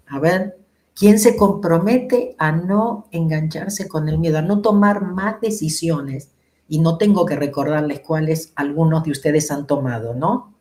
A 0.07 0.19
ver, 0.19 0.57
¿quién 0.95 1.19
se 1.19 1.35
compromete 1.35 2.35
a 2.38 2.51
no 2.51 3.07
engancharse 3.12 3.88
con 3.88 4.09
el 4.09 4.17
miedo, 4.17 4.38
a 4.38 4.41
no 4.41 4.62
tomar 4.62 5.01
más 5.01 5.41
decisiones? 5.41 6.31
Y 6.67 6.79
no 6.79 6.97
tengo 6.97 7.25
que 7.25 7.35
recordarles 7.35 8.00
cuáles 8.00 8.53
algunos 8.55 9.03
de 9.03 9.12
ustedes 9.12 9.51
han 9.51 9.67
tomado, 9.67 10.13
¿no? 10.13 10.55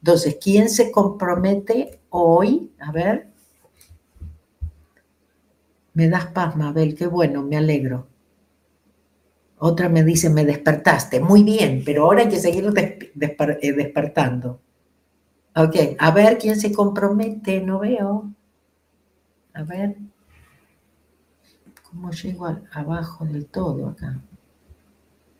Entonces, 0.00 0.38
¿quién 0.40 0.70
se 0.70 0.92
compromete 0.92 2.00
hoy? 2.10 2.72
A 2.78 2.92
ver, 2.92 3.28
me 5.94 6.08
das 6.08 6.26
paz, 6.26 6.56
Mabel, 6.56 6.94
qué 6.94 7.06
bueno, 7.06 7.42
me 7.42 7.56
alegro. 7.56 8.06
Otra 9.58 9.88
me 9.88 10.04
dice, 10.04 10.28
me 10.28 10.44
despertaste. 10.44 11.20
Muy 11.20 11.42
bien, 11.42 11.82
pero 11.86 12.04
ahora 12.04 12.22
hay 12.22 12.28
que 12.28 12.38
seguir 12.38 12.70
eh, 12.76 13.72
despertando. 13.72 14.60
Ok, 15.56 15.76
a 15.98 16.10
ver 16.10 16.36
quién 16.36 16.60
se 16.60 16.72
compromete, 16.72 17.60
no 17.60 17.78
veo. 17.78 18.34
A 19.54 19.62
ver. 19.62 19.96
¿Cómo 21.88 22.10
llego 22.10 22.46
abajo 22.72 23.24
del 23.24 23.46
todo 23.46 23.88
acá? 23.88 24.20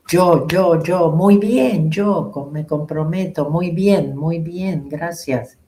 Yo, 0.08 0.46
yo, 0.46 0.82
yo, 0.82 1.10
muy 1.10 1.38
bien, 1.38 1.90
yo 1.90 2.30
me 2.52 2.66
comprometo, 2.66 3.50
muy 3.50 3.70
bien, 3.70 4.16
muy 4.16 4.38
bien, 4.38 4.88
gracias. 4.88 5.58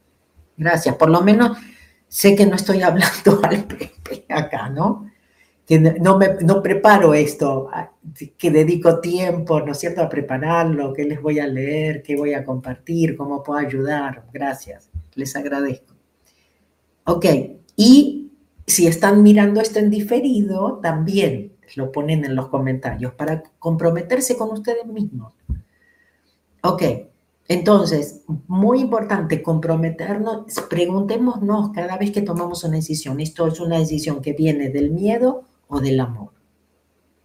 Gracias. 0.57 0.95
Por 0.95 1.11
lo 1.11 1.23
menos 1.23 1.59
sé 2.07 2.37
que 2.37 2.47
no 2.47 2.55
estoy 2.55 2.83
hablando 2.83 3.41
al 3.43 3.65
Pepe 3.65 4.27
acá, 4.29 4.69
¿no? 4.69 5.11
Que 5.67 5.81
no, 5.81 6.17
me, 6.17 6.35
no 6.43 6.63
preparo 6.63 7.13
esto, 7.13 7.69
que 8.39 8.53
dedico 8.53 9.01
tiempo, 9.01 9.61
¿no 9.61 9.73
es 9.73 9.79
cierto?, 9.81 10.01
a 10.01 10.09
prepararlo, 10.09 10.93
qué 10.93 11.03
les 11.03 11.21
voy 11.21 11.41
a 11.41 11.47
leer, 11.49 12.03
qué 12.03 12.15
voy 12.15 12.35
a 12.35 12.45
compartir, 12.45 13.17
cómo 13.17 13.43
puedo 13.43 13.59
ayudar. 13.59 14.27
Gracias, 14.33 14.89
les 15.17 15.35
agradezco. 15.35 15.93
Ok, 17.07 17.25
y 17.75 18.16
si 18.67 18.87
están 18.87 19.23
mirando 19.23 19.61
esto 19.61 19.79
en 19.79 19.91
diferido, 19.91 20.81
también 20.83 21.53
lo 21.77 21.93
ponen 21.93 22.25
en 22.25 22.35
los 22.35 22.49
comentarios 22.49 23.13
para 23.15 23.43
comprometerse 23.59 24.37
con 24.37 24.51
ustedes 24.51 24.87
mismos. 24.87 25.33
Ok, 26.63 26.83
entonces, 27.49 28.23
muy 28.49 28.81
importante 28.81 29.43
comprometernos, 29.43 30.47
preguntémonos 30.69 31.71
cada 31.71 31.97
vez 31.97 32.11
que 32.11 32.23
tomamos 32.23 32.65
una 32.65 32.77
decisión, 32.77 33.21
¿esto 33.21 33.47
es 33.47 33.61
una 33.61 33.79
decisión 33.79 34.21
que 34.21 34.33
viene 34.33 34.71
del 34.71 34.91
miedo 34.91 35.45
o 35.69 35.81
del 35.81 36.01
amor? 36.01 36.31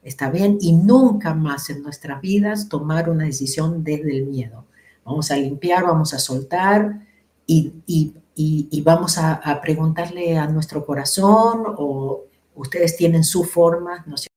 ¿Está 0.03 0.29
bien? 0.29 0.57
Y 0.62 0.74
nunca 0.74 1.33
más 1.33 1.69
en 1.69 1.81
nuestras 1.83 2.21
vidas 2.21 2.69
tomar 2.69 3.10
una 3.10 3.25
decisión 3.25 3.83
desde 3.83 4.17
el 4.17 4.27
miedo. 4.27 4.65
Vamos 5.05 5.31
a 5.31 5.38
limpiar, 5.38 5.83
vamos 5.83 6.13
a 6.13 6.19
soltar 6.19 7.07
y, 7.48 8.13
vamos 8.83 9.17
a, 9.17 9.59
preguntarle 9.61 10.38
a 10.38 10.47
nuestro 10.47 10.85
corazón 10.85 11.63
o 11.77 12.25
ustedes 12.55 12.97
tienen 12.97 13.23
su 13.23 13.43
forma, 13.43 14.03
¿no 14.07 14.15
es 14.15 14.27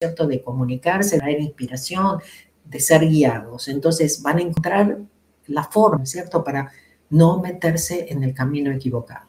cierto?, 0.00 0.26
de 0.26 0.42
comunicarse, 0.42 1.16
de 1.16 1.20
dar 1.20 1.30
inspiración, 1.30 2.20
de 2.64 2.80
ser 2.80 3.06
guiados. 3.06 3.68
Entonces 3.68 4.22
van 4.22 4.38
a 4.38 4.42
encontrar 4.42 4.98
la 5.46 5.64
forma, 5.64 6.06
¿cierto?, 6.06 6.42
para 6.42 6.70
no 7.10 7.40
meterse 7.40 8.06
en 8.10 8.22
el 8.22 8.34
camino 8.34 8.70
equivocado. 8.70 9.28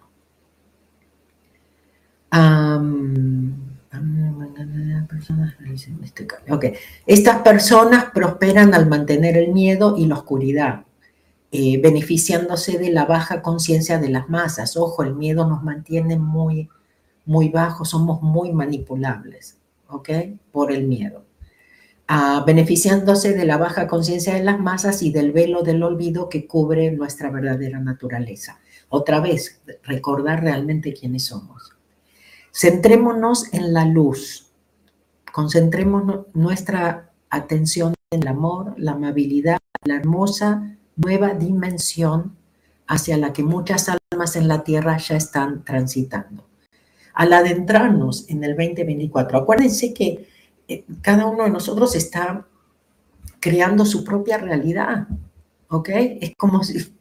Estas 7.06 7.42
personas 7.42 8.06
prosperan 8.14 8.74
al 8.74 8.88
mantener 8.88 9.38
el 9.38 9.52
miedo 9.52 9.96
y 9.98 10.06
la 10.06 10.16
oscuridad, 10.16 10.86
eh, 11.52 11.82
beneficiándose 11.82 12.78
de 12.78 12.92
la 12.92 13.06
baja 13.06 13.42
conciencia 13.42 14.00
de 14.00 14.10
las 14.10 14.30
masas. 14.30 14.78
Ojo, 14.78 15.04
el 15.04 15.16
miedo 15.16 15.48
nos 15.48 15.64
mantiene 15.64 16.18
muy, 16.18 16.70
muy 17.26 17.50
bajos, 17.50 17.90
somos 17.90 18.22
muy 18.22 18.52
manipulables, 18.52 19.58
¿ok? 19.88 20.10
Por 20.52 20.72
el 20.72 20.88
miedo 20.88 21.26
beneficiándose 22.46 23.34
de 23.34 23.46
la 23.46 23.58
baja 23.58 23.88
conciencia 23.88 24.34
de 24.34 24.44
las 24.44 24.60
masas 24.60 25.02
y 25.02 25.12
del 25.12 25.32
velo 25.32 25.62
del 25.62 25.82
olvido 25.84 26.30
que 26.30 26.46
cubre 26.46 26.92
nuestra 26.92 27.30
verdadera 27.30 27.80
naturaleza. 27.80 28.60
Otra 28.90 29.22
vez, 29.22 29.62
recordar 29.84 30.42
realmente 30.42 30.94
quiénes 30.94 31.26
somos. 31.26 31.74
Centrémonos 32.54 33.54
en 33.54 33.74
la 33.74 33.86
luz, 33.86 34.52
concentremos 35.32 36.26
nuestra 36.34 37.12
atención 37.30 37.94
en 38.12 38.24
el 38.24 38.28
amor, 38.28 38.74
la 38.78 38.92
amabilidad, 38.92 39.60
la 39.86 39.96
hermosa 39.96 40.78
nueva 41.04 41.34
dimensión 41.34 42.36
hacia 42.88 43.18
la 43.18 43.34
que 43.34 43.44
muchas 43.44 43.90
almas 43.90 44.36
en 44.36 44.48
la 44.48 44.64
Tierra 44.64 44.98
ya 44.98 45.16
están 45.16 45.64
transitando. 45.64 46.48
Al 47.14 47.34
adentrarnos 47.34 48.30
en 48.30 48.44
el 48.44 48.56
2024, 48.56 49.38
acuérdense 49.40 49.94
que 49.94 50.28
eh, 50.68 50.86
cada 51.02 51.26
uno 51.26 51.44
de 51.44 51.50
nosotros 51.50 51.96
está 51.96 52.46
creando 53.40 53.86
su 53.86 54.04
propia 54.04 54.38
realidad, 54.38 55.08
¿ok? 55.70 55.90
Es 56.22 56.34
como 56.38 56.64
si, 56.64 56.94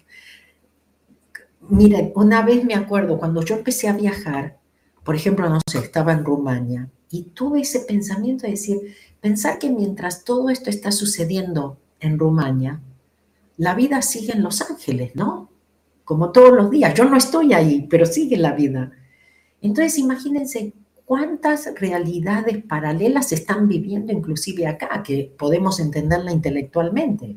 miren, 1.69 2.12
una 2.14 2.42
vez 2.42 2.64
me 2.64 2.75
acuerdo, 2.75 3.19
cuando 3.19 3.42
yo 3.42 3.57
empecé 3.57 3.88
a 3.88 3.92
viajar, 3.92 4.59
por 5.04 5.14
ejemplo, 5.14 5.49
no 5.49 5.61
sé, 5.71 5.78
estaba 5.78 6.12
en 6.12 6.25
Rumania, 6.25 6.88
y 7.11 7.23
tuve 7.23 7.61
ese 7.61 7.80
pensamiento 7.80 8.45
de 8.45 8.52
decir, 8.52 8.78
pensar 9.21 9.59
que 9.59 9.71
mientras 9.71 10.25
todo 10.25 10.50
esto 10.50 10.71
está 10.71 10.92
sucediendo 10.92 11.78
en 11.99 12.19
Rumania, 12.19 12.80
la 13.61 13.75
vida 13.75 14.00
sigue 14.00 14.33
en 14.33 14.43
Los 14.43 14.62
Ángeles, 14.62 15.14
¿no? 15.14 15.50
Como 16.05 16.33
todos 16.33 16.50
los 16.50 16.71
días. 16.71 16.95
Yo 16.95 17.05
no 17.05 17.19
estoy 17.19 17.52
ahí, 17.52 17.87
pero 17.90 18.07
sigue 18.07 18.38
la 18.38 18.55
vida. 18.55 18.90
Entonces, 19.61 19.99
imagínense 19.99 20.73
cuántas 21.05 21.69
realidades 21.79 22.64
paralelas 22.64 23.33
están 23.33 23.69
viviendo 23.69 24.14
inclusive 24.14 24.67
acá, 24.67 25.02
que 25.02 25.35
podemos 25.38 25.79
entenderla 25.79 26.33
intelectualmente. 26.33 27.37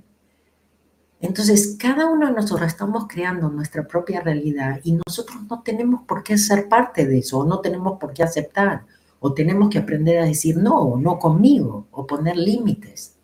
Entonces, 1.19 1.75
cada 1.77 2.09
uno 2.09 2.27
de 2.27 2.31
nosotros 2.31 2.67
estamos 2.67 3.05
creando 3.09 3.49
nuestra 3.49 3.85
propia 3.85 4.21
realidad 4.21 4.79
y 4.81 4.97
nosotros 5.05 5.39
no 5.49 5.61
tenemos 5.61 6.03
por 6.07 6.23
qué 6.23 6.37
ser 6.37 6.69
parte 6.69 7.05
de 7.05 7.17
eso, 7.17 7.39
o 7.39 7.45
no 7.45 7.59
tenemos 7.59 7.99
por 7.99 8.13
qué 8.13 8.23
aceptar, 8.23 8.85
o 9.19 9.33
tenemos 9.33 9.69
que 9.69 9.79
aprender 9.79 10.19
a 10.19 10.25
decir 10.25 10.55
no, 10.55 10.95
no 10.95 11.19
conmigo, 11.19 11.87
o 11.91 12.07
poner 12.07 12.37
límites. 12.37 13.17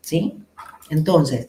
¿Sí? 0.00 0.38
Entonces, 0.90 1.48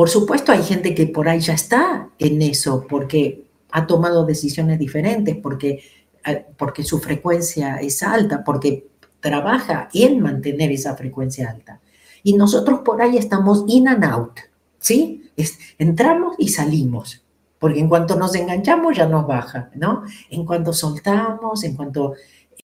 por 0.00 0.08
supuesto 0.08 0.50
hay 0.50 0.62
gente 0.62 0.94
que 0.94 1.08
por 1.08 1.28
ahí 1.28 1.40
ya 1.40 1.52
está 1.52 2.08
en 2.18 2.40
eso, 2.40 2.86
porque 2.88 3.44
ha 3.70 3.86
tomado 3.86 4.24
decisiones 4.24 4.78
diferentes, 4.78 5.36
porque, 5.36 5.84
eh, 6.24 6.46
porque 6.56 6.82
su 6.84 7.00
frecuencia 7.00 7.76
es 7.76 8.02
alta, 8.02 8.42
porque 8.42 8.88
trabaja 9.20 9.90
en 9.92 10.20
mantener 10.20 10.72
esa 10.72 10.96
frecuencia 10.96 11.50
alta. 11.50 11.82
Y 12.22 12.32
nosotros 12.32 12.80
por 12.82 13.02
ahí 13.02 13.18
estamos 13.18 13.64
in 13.66 13.88
and 13.88 14.02
out 14.06 14.40
¿sí? 14.78 15.30
entramos 15.76 16.34
y 16.38 16.48
salimos, 16.48 17.22
porque 17.58 17.80
en 17.80 17.90
cuanto 17.90 18.16
nos 18.16 18.34
enganchamos 18.34 18.96
ya 18.96 19.06
nos 19.06 19.26
baja, 19.26 19.70
¿no? 19.74 20.04
En 20.30 20.46
cuanto 20.46 20.72
soltamos, 20.72 21.62
en 21.62 21.76
cuanto 21.76 22.14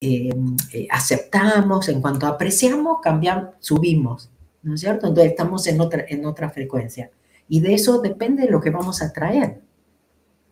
eh, 0.00 0.30
eh, 0.72 0.88
aceptamos, 0.90 1.90
en 1.90 2.00
cuanto 2.00 2.26
apreciamos, 2.26 2.96
cambiamos, 3.02 3.50
subimos, 3.60 4.30
¿no 4.62 4.72
es 4.72 4.80
cierto? 4.80 5.08
Entonces 5.08 5.32
estamos 5.32 5.66
en 5.66 5.82
otra, 5.82 6.06
en 6.08 6.24
otra 6.24 6.48
frecuencia. 6.48 7.10
Y 7.48 7.60
de 7.60 7.74
eso 7.74 8.00
depende 8.00 8.48
lo 8.48 8.60
que 8.60 8.70
vamos 8.70 9.02
a 9.02 9.12
traer. 9.12 9.60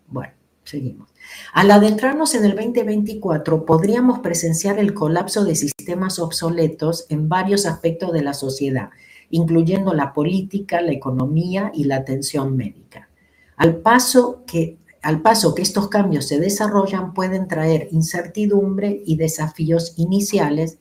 Bueno, 0.07 0.33
seguimos. 0.65 1.09
Al 1.53 1.71
adentrarnos 1.71 2.35
en 2.35 2.45
el 2.45 2.55
2024, 2.55 3.65
podríamos 3.65 4.21
presenciar 4.21 4.79
el 4.79 4.95
colapso 4.95 5.45
de 5.45 5.57
sistemas 5.57 6.19
obsoletos 6.19 7.07
en 7.09 7.29
varios 7.29 7.67
aspectos 7.67 8.13
de 8.13 8.23
la 8.23 8.35
sociedad 8.35 8.91
incluyendo 9.31 9.95
la 9.95 10.13
política, 10.13 10.81
la 10.81 10.93
economía 10.93 11.73
y 11.75 11.85
la 11.85 11.97
atención 11.97 12.57
médica. 12.57 13.09
Al 13.57 13.77
paso 13.77 14.45
que, 14.47 14.79
al 15.03 15.23
paso 15.23 15.55
que 15.55 15.63
estos 15.63 15.89
cambios 15.89 16.29
se 16.29 16.39
desarrollan, 16.39 17.15
pueden 17.15 17.49
traer 17.49 17.89
incertidumbre 17.91 19.03
y 19.05 19.17
desafíos 19.17 19.95
iniciales, 19.97 20.79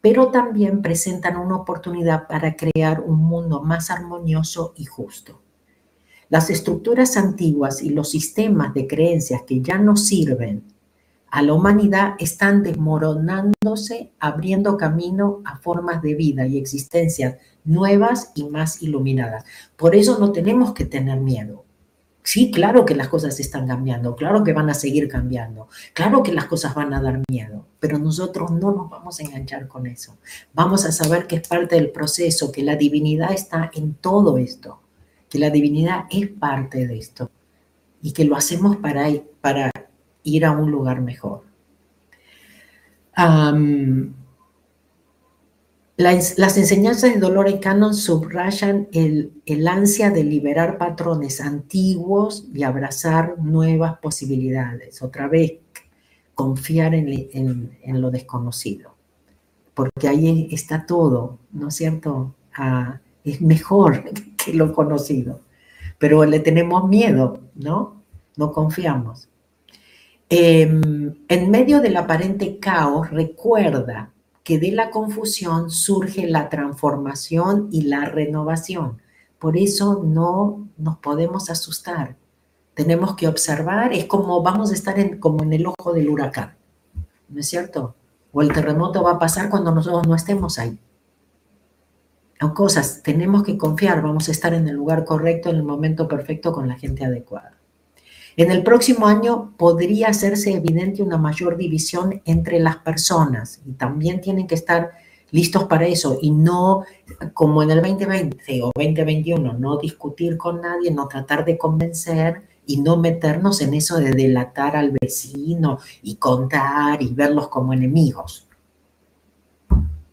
pero 0.00 0.32
también 0.32 0.82
presentan 0.82 1.36
una 1.36 1.56
oportunidad 1.56 2.26
para 2.26 2.56
crear 2.56 3.00
un 3.00 3.18
mundo 3.18 3.62
más 3.62 3.88
armonioso 3.90 4.74
y 4.76 4.84
justo. 4.84 5.40
Las 6.32 6.48
estructuras 6.48 7.18
antiguas 7.18 7.82
y 7.82 7.90
los 7.90 8.08
sistemas 8.08 8.72
de 8.72 8.86
creencias 8.86 9.42
que 9.42 9.60
ya 9.60 9.76
no 9.76 9.98
sirven 9.98 10.64
a 11.30 11.42
la 11.42 11.52
humanidad 11.52 12.14
están 12.18 12.62
desmoronándose, 12.62 14.12
abriendo 14.18 14.78
camino 14.78 15.42
a 15.44 15.58
formas 15.58 16.00
de 16.00 16.14
vida 16.14 16.46
y 16.46 16.56
existencias 16.56 17.36
nuevas 17.64 18.32
y 18.34 18.44
más 18.44 18.80
iluminadas. 18.80 19.44
Por 19.76 19.94
eso 19.94 20.18
no 20.18 20.32
tenemos 20.32 20.72
que 20.72 20.86
tener 20.86 21.20
miedo. 21.20 21.66
Sí, 22.22 22.50
claro 22.50 22.86
que 22.86 22.94
las 22.94 23.08
cosas 23.08 23.38
están 23.38 23.66
cambiando, 23.66 24.16
claro 24.16 24.42
que 24.42 24.54
van 24.54 24.70
a 24.70 24.74
seguir 24.74 25.08
cambiando, 25.08 25.68
claro 25.92 26.22
que 26.22 26.32
las 26.32 26.46
cosas 26.46 26.74
van 26.74 26.94
a 26.94 27.02
dar 27.02 27.20
miedo, 27.28 27.66
pero 27.78 27.98
nosotros 27.98 28.52
no 28.52 28.72
nos 28.72 28.88
vamos 28.88 29.20
a 29.20 29.22
enganchar 29.22 29.68
con 29.68 29.86
eso. 29.86 30.16
Vamos 30.54 30.86
a 30.86 30.92
saber 30.92 31.26
que 31.26 31.36
es 31.36 31.46
parte 31.46 31.74
del 31.74 31.90
proceso, 31.90 32.50
que 32.50 32.62
la 32.62 32.76
divinidad 32.76 33.34
está 33.34 33.70
en 33.74 33.92
todo 33.92 34.38
esto, 34.38 34.81
que 35.32 35.38
la 35.38 35.48
divinidad 35.48 36.04
es 36.10 36.28
parte 36.28 36.86
de 36.86 36.98
esto 36.98 37.30
y 38.02 38.12
que 38.12 38.26
lo 38.26 38.36
hacemos 38.36 38.76
para, 38.76 39.08
para 39.40 39.70
ir 40.22 40.44
a 40.44 40.50
un 40.50 40.70
lugar 40.70 41.00
mejor. 41.00 41.44
las, 45.96 46.58
enseñanzas 46.58 47.14
de 47.14 47.18
Dolor 47.18 47.48
y 47.48 47.60
Canon 47.60 47.94
subrayan 47.94 48.88
el, 48.92 49.32
ansia 49.66 50.10
de 50.10 50.22
liberar 50.22 50.76
patrones 50.76 51.40
antiguos 51.40 52.46
y 52.52 52.64
abrazar 52.64 53.38
nuevas 53.38 54.00
posibilidades. 54.00 55.00
Otra 55.00 55.28
vez, 55.28 55.54
confiar 56.34 56.94
en, 56.94 57.78
lo 57.86 58.10
desconocido, 58.10 58.96
porque 59.72 60.08
ahí 60.08 60.50
está 60.52 60.84
todo, 60.84 61.38
¿no 61.52 61.68
es 61.68 61.74
cierto? 61.74 62.34
Ah, 62.54 63.00
es 63.24 63.40
mejor 63.40 64.04
que 64.44 64.54
lo 64.54 64.72
conocido, 64.72 65.40
pero 65.98 66.24
le 66.24 66.40
tenemos 66.40 66.88
miedo, 66.88 67.40
¿no? 67.54 68.02
No 68.36 68.52
confiamos. 68.52 69.28
Em, 70.28 71.14
en 71.28 71.50
medio 71.50 71.80
del 71.80 71.96
aparente 71.96 72.58
caos, 72.58 73.10
recuerda 73.10 74.12
que 74.42 74.58
de 74.58 74.72
la 74.72 74.90
confusión 74.90 75.70
surge 75.70 76.26
la 76.26 76.48
transformación 76.48 77.68
y 77.70 77.82
la 77.82 78.06
renovación. 78.06 79.00
Por 79.38 79.56
eso 79.56 80.02
no 80.04 80.68
nos 80.78 80.96
podemos 80.98 81.50
asustar. 81.50 82.16
Tenemos 82.74 83.14
que 83.16 83.28
observar, 83.28 83.92
es 83.92 84.06
como 84.06 84.42
vamos 84.42 84.70
a 84.70 84.74
estar 84.74 85.18
como 85.18 85.42
en 85.42 85.52
el 85.52 85.66
ojo 85.66 85.92
del 85.92 86.08
huracán, 86.08 86.54
¿no 87.28 87.40
es 87.40 87.48
cierto? 87.48 87.94
O 88.32 88.40
el 88.40 88.52
terremoto 88.52 89.02
va 89.02 89.12
a 89.12 89.18
pasar 89.18 89.50
cuando 89.50 89.74
nosotros 89.74 90.08
no 90.08 90.14
estemos 90.14 90.58
ahí. 90.58 90.78
Son 92.42 92.54
cosas, 92.54 93.04
tenemos 93.04 93.44
que 93.44 93.56
confiar, 93.56 94.02
vamos 94.02 94.28
a 94.28 94.32
estar 94.32 94.52
en 94.52 94.66
el 94.66 94.74
lugar 94.74 95.04
correcto, 95.04 95.48
en 95.48 95.54
el 95.54 95.62
momento 95.62 96.08
perfecto, 96.08 96.50
con 96.50 96.66
la 96.66 96.74
gente 96.74 97.04
adecuada. 97.04 97.52
En 98.36 98.50
el 98.50 98.64
próximo 98.64 99.06
año 99.06 99.54
podría 99.56 100.08
hacerse 100.08 100.54
evidente 100.54 101.04
una 101.04 101.18
mayor 101.18 101.56
división 101.56 102.20
entre 102.24 102.58
las 102.58 102.78
personas 102.78 103.60
y 103.64 103.74
también 103.74 104.20
tienen 104.20 104.48
que 104.48 104.56
estar 104.56 104.90
listos 105.30 105.66
para 105.66 105.86
eso 105.86 106.18
y 106.20 106.32
no 106.32 106.82
como 107.32 107.62
en 107.62 107.70
el 107.70 107.80
2020 107.80 108.62
o 108.64 108.72
2021, 108.74 109.52
no 109.52 109.78
discutir 109.78 110.36
con 110.36 110.62
nadie, 110.62 110.90
no 110.90 111.06
tratar 111.06 111.44
de 111.44 111.56
convencer 111.56 112.42
y 112.66 112.80
no 112.80 112.96
meternos 112.96 113.60
en 113.60 113.72
eso 113.74 113.98
de 113.98 114.10
delatar 114.10 114.74
al 114.74 114.90
vecino 115.00 115.78
y 116.02 116.16
contar 116.16 117.00
y 117.02 117.14
verlos 117.14 117.46
como 117.46 117.72
enemigos. 117.72 118.48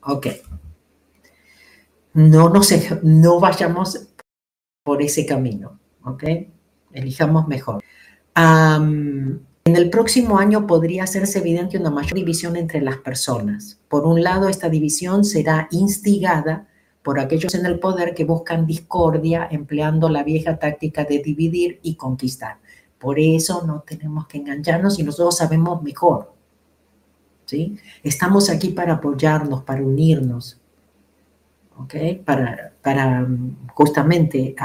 Ok. 0.03 0.27
No, 2.19 2.49
no, 2.49 2.63
sé, 2.63 2.99
no 3.03 3.39
vayamos 3.39 4.07
por 4.83 5.01
ese 5.01 5.25
camino, 5.25 5.79
¿ok? 6.03 6.23
Elijamos 6.91 7.47
mejor 7.47 7.83
en 9.65 9.75
el 9.75 9.89
próximo 9.89 10.39
año 10.39 10.65
podría 10.65 11.03
hacerse 11.03 11.39
evidente 11.39 11.77
una 11.77 11.91
mayor 11.91 12.13
división 12.13 12.55
entre 12.55 12.81
las 12.81 12.97
personas. 12.97 13.79
Por 13.87 14.05
un 14.05 14.23
lado, 14.23 14.47
esta 14.49 14.69
división 14.69 15.23
será 15.23 15.67
instigada 15.71 16.67
por 17.03 17.19
aquellos 17.19 17.53
en 17.53 17.65
el 17.65 17.79
poder 17.79 18.13
que 18.13 18.25
buscan 18.25 18.65
discordia 18.65 19.47
empleando 19.51 20.09
la 20.09 20.23
vieja 20.23 20.57
táctica 20.57 21.03
de 21.05 21.19
dividir 21.19 21.79
y 21.83 21.95
conquistar. 21.95 22.57
Por 22.97 23.19
eso 23.19 23.63
no 23.65 23.83
tenemos 23.85 24.27
que 24.27 24.39
engancharnos 24.39 24.99
y 24.99 25.03
nosotros 25.03 25.37
sabemos 25.37 25.81
mejor. 25.83 26.33
¿sí? 27.45 27.77
Estamos 28.03 28.49
aquí 28.49 28.69
para 28.69 28.93
apoyarnos, 28.93 29.63
para 29.63 29.83
unirnos, 29.83 30.58
¿ok? 31.79 32.23
para, 32.25 32.73
para 32.81 33.27
justamente 33.73 34.55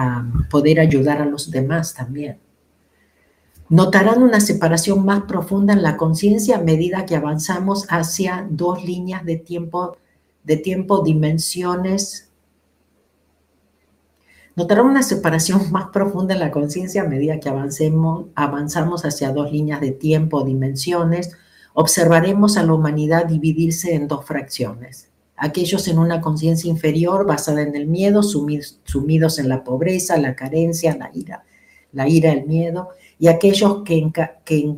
poder 0.51 0.81
ayudar 0.81 1.23
a 1.23 1.27
los 1.27 1.51
demás 1.51 1.95
también. 1.95 2.39
Notarán 3.69 4.23
una 4.23 4.41
separación 4.41 5.05
más 5.05 5.23
profunda 5.23 5.73
en 5.73 5.83
la 5.83 5.97
conciencia 5.97 6.57
a 6.57 6.61
medida 6.61 7.07
que 7.07 7.17
avanzamos 7.17 7.87
hacia 7.89 8.47
dos 8.51 8.85
líneas 8.85 9.25
de 9.25 9.37
tiempo, 9.37 9.97
de 10.43 10.57
tiempo, 10.59 11.03
dimensiones. 11.03 12.31
Notarán 14.55 14.87
una 14.87 15.03
separación 15.03 15.63
más 15.73 15.89
profunda 15.89 16.35
en 16.35 16.41
la 16.41 16.51
conciencia 16.51 17.03
a 17.03 17.09
medida 17.09 17.41
que 17.41 17.49
avanzamos 17.49 19.05
hacia 19.05 19.33
dos 19.33 19.51
líneas 19.51 19.81
de 19.81 19.93
tiempo, 19.93 20.45
dimensiones. 20.45 21.37
Observaremos 21.73 22.57
a 22.57 22.63
la 22.65 22.75
humanidad 22.75 23.25
dividirse 23.25 23.95
en 23.95 24.09
dos 24.09 24.27
fracciones. 24.27 25.14
Aquellos 25.37 25.89
en 25.89 25.99
una 25.99 26.21
conciencia 26.21 26.71
inferior 26.71 27.27
basada 27.27 27.63
en 27.63 27.75
el 27.75 27.87
miedo, 27.87 28.23
sumidos 28.23 29.39
en 29.39 29.49
la 29.49 29.65
pobreza, 29.65 30.17
la 30.17 30.37
carencia, 30.37 30.97
la 30.97 31.11
ira, 31.13 31.45
la 31.93 32.09
ira, 32.09 32.33
el 32.33 32.47
miedo, 32.47 32.91
y 33.19 33.29
aquellos 33.29 33.83
que, 33.85 34.11
que 34.45 34.77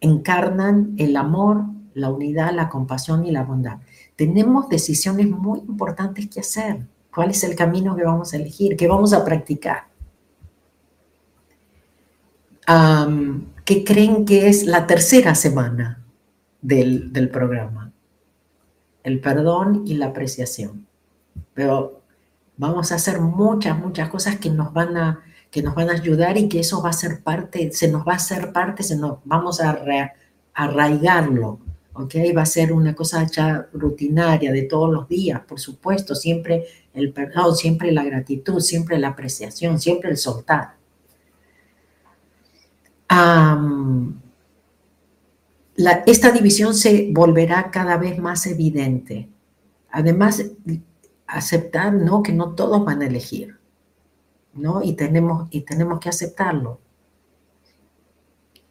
encarnan 0.00 0.94
el 0.98 1.16
amor, 1.16 1.64
la 1.94 2.10
unidad, 2.10 2.52
la 2.52 2.68
compasión 2.68 3.24
y 3.24 3.30
la 3.30 3.44
bondad. 3.44 3.78
Tenemos 4.16 4.68
decisiones 4.68 5.28
muy 5.28 5.60
importantes 5.60 6.28
que 6.28 6.40
hacer. 6.40 6.86
¿Cuál 7.14 7.30
es 7.30 7.42
el 7.44 7.56
camino 7.56 7.96
que 7.96 8.04
vamos 8.04 8.32
a 8.32 8.36
elegir? 8.36 8.76
¿Qué 8.76 8.86
vamos 8.86 9.12
a 9.12 9.24
practicar? 9.24 9.88
¿Qué 13.64 13.84
creen 13.84 14.24
que 14.24 14.48
es 14.48 14.64
la 14.64 14.86
tercera 14.86 15.34
semana 15.34 16.04
del, 16.60 17.12
del 17.12 17.30
programa? 17.30 17.87
El 19.08 19.20
perdón 19.20 19.84
y 19.86 19.94
la 19.94 20.06
apreciación. 20.06 20.86
Pero 21.54 22.02
vamos 22.58 22.92
a 22.92 22.96
hacer 22.96 23.20
muchas, 23.20 23.78
muchas 23.78 24.10
cosas 24.10 24.38
que 24.38 24.50
nos 24.50 24.72
van 24.74 24.96
a 24.98 25.20
que 25.50 25.62
nos 25.62 25.74
van 25.74 25.88
a 25.88 25.94
ayudar 25.94 26.36
y 26.36 26.46
que 26.46 26.60
eso 26.60 26.82
va 26.82 26.90
a 26.90 26.92
ser 26.92 27.22
parte, 27.22 27.72
se 27.72 27.88
nos 27.88 28.06
va 28.06 28.12
a 28.12 28.16
hacer 28.16 28.52
parte, 28.52 28.82
se 28.82 28.96
nos 28.96 29.18
vamos 29.24 29.62
a, 29.62 29.82
arraigarlo, 30.52 31.58
¿ok? 31.94 32.14
Va 32.36 32.42
a 32.42 32.46
ser 32.46 32.70
una 32.72 32.94
cosa 32.94 33.24
ya 33.24 33.66
rutinaria 33.72 34.52
de 34.52 34.62
todos 34.62 34.92
los 34.92 35.08
días, 35.08 35.40
por 35.40 35.58
supuesto, 35.58 36.14
siempre 36.14 36.66
el 36.92 37.12
perdón, 37.14 37.56
siempre 37.56 37.92
la 37.92 38.04
gratitud, 38.04 38.60
siempre 38.60 38.98
la 38.98 39.08
apreciación, 39.08 39.80
siempre 39.80 40.10
el 40.10 40.18
soltar. 40.18 40.74
Esta 46.06 46.32
división 46.32 46.74
se 46.74 47.08
volverá 47.12 47.70
cada 47.70 47.96
vez 47.96 48.18
más 48.18 48.46
evidente. 48.46 49.28
Además, 49.90 50.44
aceptar 51.26 51.92
¿no? 51.92 52.22
que 52.22 52.32
no 52.32 52.54
todos 52.54 52.84
van 52.84 53.02
a 53.02 53.06
elegir, 53.06 53.58
¿no? 54.54 54.82
Y 54.82 54.94
tenemos, 54.94 55.48
que 56.00 56.08
aceptarlo. 56.08 56.80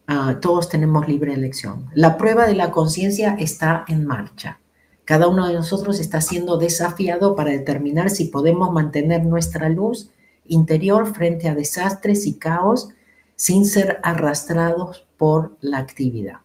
Ah, 0.06 0.38
todos 0.42 0.70
tenemos 0.70 1.08
libre 1.08 1.34
elección. 1.34 1.90
La 1.94 2.18
prueba 2.18 2.46
de 2.46 2.56
la 2.56 2.72
conciencia 2.72 3.36
está 3.40 3.86
en 3.88 4.06
marcha. 4.06 4.60
Cada 5.06 5.28
uno 5.28 5.48
de 5.48 5.54
nosotros 5.54 6.00
está 6.00 6.20
siendo 6.20 6.58
desafiado 6.58 7.36
para 7.36 7.52
determinar 7.52 8.10
si 8.10 8.26
podemos 8.26 8.74
mantener 8.74 9.26
nuestra 9.26 9.70
luz 9.70 10.10
interior 10.46 11.14
frente 11.14 11.48
a 11.48 11.56
desastres 11.56 12.26
y 12.26 12.38
caos 12.38 12.90
sin 13.36 13.66
ser 13.66 14.00
arrastrados 14.04 15.06
por 15.18 15.58
la 15.62 15.78
actividad. 15.78 16.40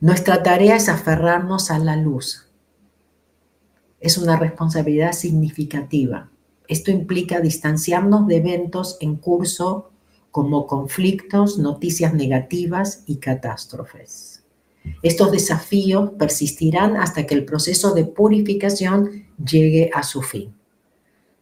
Nuestra 0.00 0.42
tarea 0.42 0.76
es 0.76 0.88
aferrarnos 0.88 1.70
a 1.70 1.78
la 1.78 1.96
luz. 1.96 2.46
Es 4.00 4.16
una 4.18 4.36
responsabilidad 4.36 5.12
significativa. 5.12 6.30
Esto 6.68 6.90
implica 6.90 7.40
distanciarnos 7.40 8.26
de 8.26 8.36
eventos 8.36 8.96
en 9.00 9.16
curso 9.16 9.90
como 10.30 10.66
conflictos, 10.66 11.58
noticias 11.58 12.14
negativas 12.14 13.02
y 13.06 13.16
catástrofes. 13.16 14.44
Estos 15.02 15.32
desafíos 15.32 16.10
persistirán 16.18 16.96
hasta 16.96 17.26
que 17.26 17.34
el 17.34 17.44
proceso 17.44 17.94
de 17.94 18.04
purificación 18.04 19.26
llegue 19.44 19.90
a 19.92 20.02
su 20.02 20.22
fin. 20.22 20.54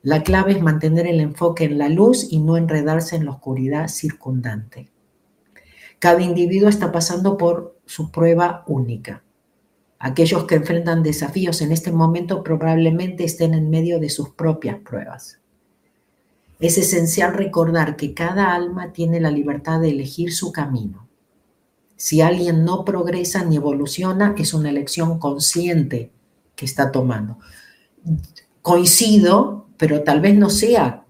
La 0.03 0.23
clave 0.23 0.53
es 0.53 0.63
mantener 0.63 1.07
el 1.07 1.21
enfoque 1.21 1.65
en 1.65 1.79
la 1.79 1.89
luz 1.89 2.29
y 2.31 2.39
no 2.39 2.57
enredarse 2.57 3.17
en 3.17 3.25
la 3.25 3.33
oscuridad 3.33 3.89
circundante. 3.89 4.89
Cada 5.99 6.23
individuo 6.23 6.69
está 6.69 6.93
pasando 6.93 7.37
por 7.37 7.79
su 7.87 8.11
prueba 8.11 8.65
única. 8.67 9.23
Aquellos 9.99 10.45
que 10.45 10.57
enfrentan 10.57 11.03
desafíos 11.03 11.63
en 11.63 11.73
este 11.73 11.91
momento 11.91 12.43
probablemente 12.43 13.25
estén 13.25 13.55
en 13.55 13.71
medio 13.71 13.99
de 13.99 14.11
sus 14.11 14.31
propias 14.31 14.79
pruebas. 14.81 15.41
Es 16.61 16.77
esencial 16.77 17.35
recordar 17.35 17.97
que 17.97 18.13
cada 18.13 18.55
alma 18.55 18.93
tiene 18.93 19.21
la 19.21 19.31
libertad 19.31 19.81
de 19.81 19.91
elegir 19.91 20.33
su 20.33 20.53
camino. 20.53 21.09
Si 21.97 22.21
alguien 22.21 22.65
no 22.65 22.85
progresa 22.85 23.43
ni 23.45 23.57
evoluciona, 23.57 24.35
es 24.37 24.53
una 24.53 24.69
elección 24.69 25.19
consciente 25.19 26.13
que 26.55 26.67
está 26.67 26.93
tomando. 26.93 27.39
Coincido, 28.61 29.67
pero 29.79 30.03
tal 30.03 30.21
vez 30.21 30.37
no 30.37 30.51
sea 30.51 31.06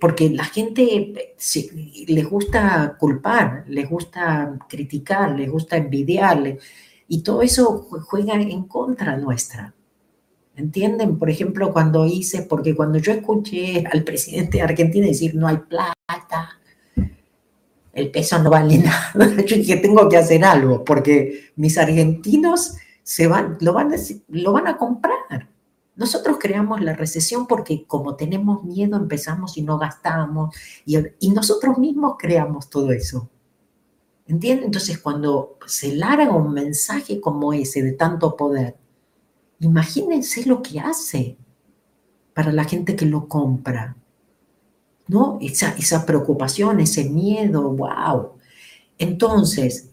porque 0.00 0.30
la 0.30 0.44
gente 0.44 1.34
les 2.06 2.30
gusta 2.30 2.96
culpar, 2.98 3.64
les 3.68 3.88
gusta 3.88 4.58
criticar, 4.68 5.38
les 5.38 5.50
gusta 5.50 5.76
envidiarle, 5.76 6.58
y 7.08 7.22
todo 7.22 7.42
eso 7.42 7.86
juega 8.06 8.34
en 8.34 8.64
contra 8.64 9.16
nuestra. 9.16 9.74
¿Entienden? 10.56 11.18
Por 11.18 11.30
ejemplo, 11.30 11.72
cuando 11.72 12.06
hice, 12.06 12.42
porque 12.42 12.74
cuando 12.74 12.98
yo 12.98 13.12
escuché 13.12 13.84
al 13.90 14.02
presidente 14.02 14.58
de 14.58 14.62
Argentina 14.62 15.06
decir 15.06 15.34
no 15.34 15.46
hay 15.46 15.58
plata, 15.58 16.60
el 17.92 18.10
peso 18.10 18.38
no 18.38 18.50
vale 18.50 18.78
nada, 19.14 19.42
yo 19.44 19.56
dije 19.56 19.76
tengo 19.76 20.08
que 20.08 20.16
hacer 20.16 20.44
algo, 20.44 20.84
porque 20.84 21.52
mis 21.56 21.76
argentinos 21.78 22.76
se 23.02 23.26
van, 23.26 23.58
lo 23.60 23.72
van 24.52 24.66
a 24.66 24.76
comprar. 24.76 25.19
Nosotros 26.00 26.38
creamos 26.40 26.80
la 26.80 26.94
recesión 26.94 27.46
porque 27.46 27.84
como 27.86 28.16
tenemos 28.16 28.64
miedo 28.64 28.96
empezamos 28.96 29.58
y 29.58 29.62
no 29.62 29.78
gastamos 29.78 30.56
y, 30.86 30.96
nosotros 31.30 31.76
mismos 31.76 32.14
creamos 32.18 32.70
todo 32.70 32.90
eso. 32.90 33.28
¿Entienden? 34.26 34.64
Entonces 34.64 34.98
cuando 34.98 35.58
se 35.66 35.94
larga 35.94 36.32
un 36.32 36.54
mensaje 36.54 37.20
como 37.20 37.52
ese 37.52 37.82
de 37.82 37.92
tanto 37.92 38.34
poder, 38.34 38.76
Imagínense 39.60 40.46
lo 40.46 40.62
que 40.62 40.80
hace 40.80 41.36
para 42.32 42.50
la 42.50 42.64
gente 42.64 42.96
que 42.96 43.04
lo 43.04 43.28
compra, 43.28 43.94
¿no? 45.06 45.36
Esa, 45.42 45.74
esa 45.76 46.06
preocupación, 46.06 46.80
ese 46.80 47.10
miedo, 47.10 47.70
wow. 47.70 48.32
Entonces, 48.96 49.89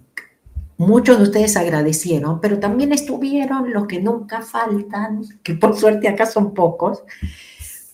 muchos 0.78 1.18
de 1.18 1.24
ustedes 1.24 1.58
agradecieron, 1.58 2.40
pero 2.40 2.60
también 2.60 2.94
estuvieron 2.94 3.72
los 3.74 3.88
que 3.88 4.00
nunca 4.00 4.42
faltan, 4.42 5.24
que 5.44 5.56
por 5.56 5.78
suerte 5.78 6.08
acá 6.08 6.26
son 6.26 6.54
pocos, 6.54 7.04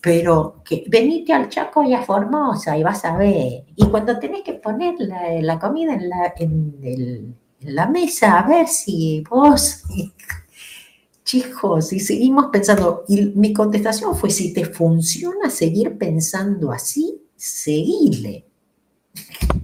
pero 0.00 0.62
que 0.64 0.84
venite 0.88 1.32
al 1.32 1.48
Chaco 1.48 1.82
y 1.82 1.94
a 1.94 2.02
Formosa 2.02 2.76
y 2.76 2.82
vas 2.82 3.04
a 3.04 3.16
ver. 3.16 3.64
Y 3.74 3.86
cuando 3.86 4.18
tenés 4.18 4.42
que 4.42 4.54
poner 4.54 4.96
la, 4.98 5.58
comida 5.58 5.94
en 5.94 6.08
la, 6.08 6.34
en 6.36 7.36
la 7.60 7.88
mesa, 7.88 8.38
a 8.38 8.46
ver 8.46 8.68
si 8.68 9.24
vos 9.28 9.82
chicos, 11.24 11.92
y 11.92 12.00
seguimos 12.00 12.46
pensando, 12.52 13.04
y 13.08 13.32
mi 13.34 13.52
contestación 13.52 14.14
fue, 14.14 14.30
si 14.30 14.52
te 14.52 14.66
funciona 14.66 15.48
seguir 15.48 15.96
pensando 15.96 16.70
así, 16.70 17.22
seguile. 17.34 18.46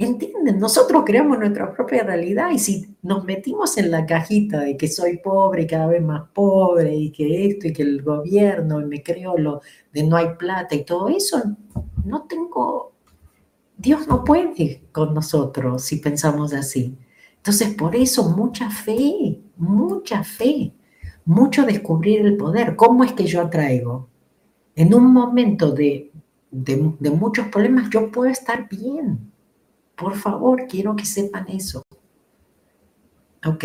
¿Entienden? 0.00 0.58
Nosotros 0.58 1.02
creamos 1.04 1.38
nuestra 1.38 1.72
propia 1.72 2.02
realidad 2.02 2.50
y 2.50 2.58
si 2.58 2.96
nos 3.02 3.24
metimos 3.24 3.76
en 3.76 3.90
la 3.90 4.06
cajita 4.06 4.60
de 4.60 4.76
que 4.76 4.88
soy 4.88 5.18
pobre 5.18 5.66
cada 5.66 5.86
vez 5.86 6.02
más 6.02 6.28
pobre 6.32 6.94
y 6.94 7.12
que 7.12 7.46
esto 7.46 7.68
y 7.68 7.72
que 7.72 7.82
el 7.82 8.02
gobierno 8.02 8.80
y 8.80 8.86
me 8.86 9.02
creo 9.02 9.36
lo 9.36 9.60
de 9.92 10.02
no 10.04 10.16
hay 10.16 10.34
plata 10.38 10.74
y 10.74 10.84
todo 10.84 11.08
eso, 11.08 11.42
no 12.04 12.22
tengo, 12.22 12.92
Dios 13.76 14.08
no 14.08 14.24
puede 14.24 14.84
con 14.90 15.12
nosotros 15.12 15.84
si 15.84 15.96
pensamos 15.96 16.54
así. 16.54 16.96
Entonces, 17.36 17.74
por 17.74 17.94
eso 17.94 18.30
mucha 18.30 18.70
fe, 18.70 19.40
mucha 19.56 20.24
fe 20.24 20.72
mucho 21.30 21.64
descubrir 21.64 22.26
el 22.26 22.36
poder. 22.36 22.76
¿Cómo 22.76 23.04
es 23.04 23.12
que 23.12 23.24
yo 23.24 23.40
atraigo? 23.40 24.08
En 24.74 24.94
un 24.94 25.12
momento 25.12 25.70
de, 25.70 26.10
de, 26.50 26.76
muchos 27.10 27.46
problemas 27.48 27.88
yo 27.90 28.10
puedo 28.10 28.30
estar 28.30 28.68
bien. 28.68 29.30
Por 30.00 30.16
favor, 30.16 30.66
quiero 30.66 30.96
que 30.96 31.04
sepan 31.04 31.46
eso. 31.48 31.82
Ok. 33.44 33.64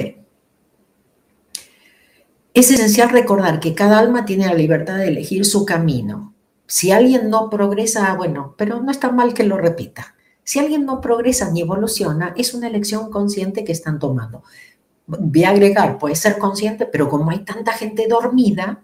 Es 2.53 2.71
esencial 2.71 3.09
recordar 3.09 3.59
que 3.59 3.73
cada 3.73 3.99
alma 3.99 4.25
tiene 4.25 4.47
la 4.47 4.53
libertad 4.53 4.97
de 4.97 5.07
elegir 5.07 5.45
su 5.45 5.65
camino. 5.65 6.33
Si 6.67 6.91
alguien 6.91 7.29
no 7.29 7.49
progresa, 7.49 8.13
bueno, 8.15 8.55
pero 8.57 8.81
no 8.81 8.91
está 8.91 9.11
mal 9.11 9.33
que 9.33 9.43
lo 9.43 9.57
repita. 9.57 10.15
Si 10.43 10.59
alguien 10.59 10.85
no 10.85 11.01
progresa 11.01 11.49
ni 11.51 11.61
evoluciona, 11.61 12.33
es 12.37 12.53
una 12.53 12.67
elección 12.67 13.09
consciente 13.09 13.63
que 13.63 13.71
están 13.71 13.99
tomando 13.99 14.43
voy 15.07 15.43
a 15.43 15.49
agregar, 15.49 15.97
puede 15.97 16.15
ser 16.15 16.37
consciente, 16.37 16.85
pero 16.85 17.09
como 17.09 17.31
hay 17.31 17.39
tanta 17.39 17.73
gente 17.73 18.07
dormida, 18.07 18.81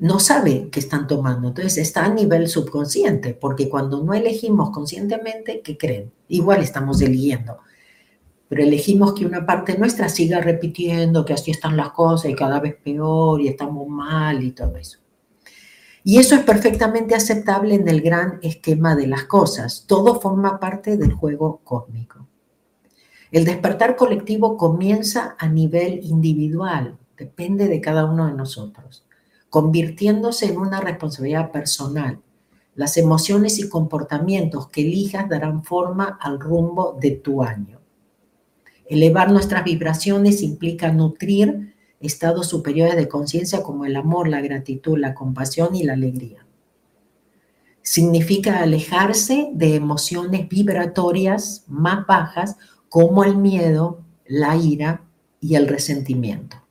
No 0.00 0.18
sabe 0.18 0.68
qué 0.70 0.80
están 0.80 1.06
tomando. 1.06 1.48
Entonces 1.48 1.78
está 1.78 2.04
a 2.04 2.12
nivel 2.12 2.48
subconsciente, 2.48 3.34
porque 3.34 3.68
cuando 3.68 4.02
no 4.02 4.12
elegimos 4.12 4.70
conscientemente, 4.70 5.60
¿qué 5.62 5.78
creen? 5.78 6.12
Igual 6.28 6.62
estamos 6.62 7.00
eligiendo. 7.00 7.58
Pero 8.48 8.64
elegimos 8.64 9.14
que 9.14 9.24
una 9.24 9.46
parte 9.46 9.78
nuestra 9.78 10.08
siga 10.08 10.40
repitiendo 10.40 11.24
que 11.24 11.32
así 11.32 11.50
están 11.50 11.76
las 11.76 11.90
cosas 11.92 12.30
y 12.30 12.34
cada 12.34 12.60
vez 12.60 12.76
peor 12.82 13.40
y 13.40 13.48
estamos 13.48 13.88
mal 13.88 14.42
y 14.42 14.50
todo 14.50 14.76
eso. 14.76 14.98
Y 16.04 16.18
eso 16.18 16.34
es 16.34 16.42
perfectamente 16.42 17.14
aceptable 17.14 17.76
en 17.76 17.88
el 17.88 18.02
gran 18.02 18.40
esquema 18.42 18.96
de 18.96 19.06
las 19.06 19.24
cosas. 19.24 19.84
Todo 19.86 20.20
forma 20.20 20.58
parte 20.58 20.96
del 20.96 21.12
juego 21.12 21.60
cósmico. 21.62 22.26
El 23.30 23.44
despertar 23.46 23.96
colectivo 23.96 24.58
comienza 24.58 25.36
a 25.38 25.48
nivel 25.48 26.00
individual, 26.02 26.98
depende 27.16 27.68
de 27.68 27.80
cada 27.80 28.04
uno 28.04 28.26
de 28.26 28.34
nosotros, 28.34 29.06
convirtiéndose 29.52 30.46
en 30.46 30.56
una 30.56 30.80
responsabilidad 30.80 31.52
personal. 31.52 32.22
Las 32.74 32.96
emociones 32.96 33.58
y 33.58 33.68
comportamientos 33.68 34.70
que 34.70 34.80
elijas 34.80 35.28
darán 35.28 35.62
forma 35.62 36.18
al 36.22 36.40
rumbo 36.40 36.96
de 36.98 37.10
tu 37.10 37.42
año. 37.42 37.78
Elevar 38.86 39.30
nuestras 39.30 39.62
vibraciones 39.62 40.40
implica 40.40 40.90
nutrir 40.90 41.74
estados 42.00 42.48
superiores 42.48 42.96
de 42.96 43.08
conciencia 43.08 43.62
como 43.62 43.84
el 43.84 43.96
amor, 43.96 44.26
la 44.26 44.40
gratitud, 44.40 44.96
la 44.96 45.12
compasión 45.12 45.76
y 45.76 45.82
la 45.82 45.92
alegría. 45.92 46.46
Significa 47.82 48.62
alejarse 48.62 49.50
de 49.52 49.74
emociones 49.74 50.48
vibratorias 50.48 51.66
más 51.68 52.06
bajas 52.06 52.56
como 52.88 53.22
el 53.22 53.36
miedo, 53.36 54.00
la 54.26 54.56
ira 54.56 55.04
y 55.40 55.56
el 55.56 55.68
resentimiento. 55.68 56.61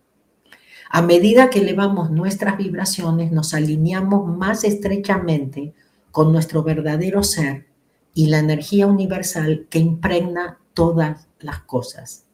A 0.94 1.02
medida 1.02 1.50
que 1.50 1.60
elevamos 1.60 2.12
nuestras 2.12 2.58
vibraciones, 2.58 3.32
nos 3.32 3.54
alineamos 3.54 4.28
más 4.28 4.66
estrechamente 4.66 5.74
con 6.12 6.34
nuestro 6.34 6.64
verdadero 6.64 7.24
ser 7.24 7.66
y 8.14 8.28
la 8.28 8.40
energía 8.40 8.88
universal 8.88 9.68
que 9.70 9.80
impregna 9.80 10.60
todas 10.74 11.30
las 11.40 11.62
cosas. 11.62 12.26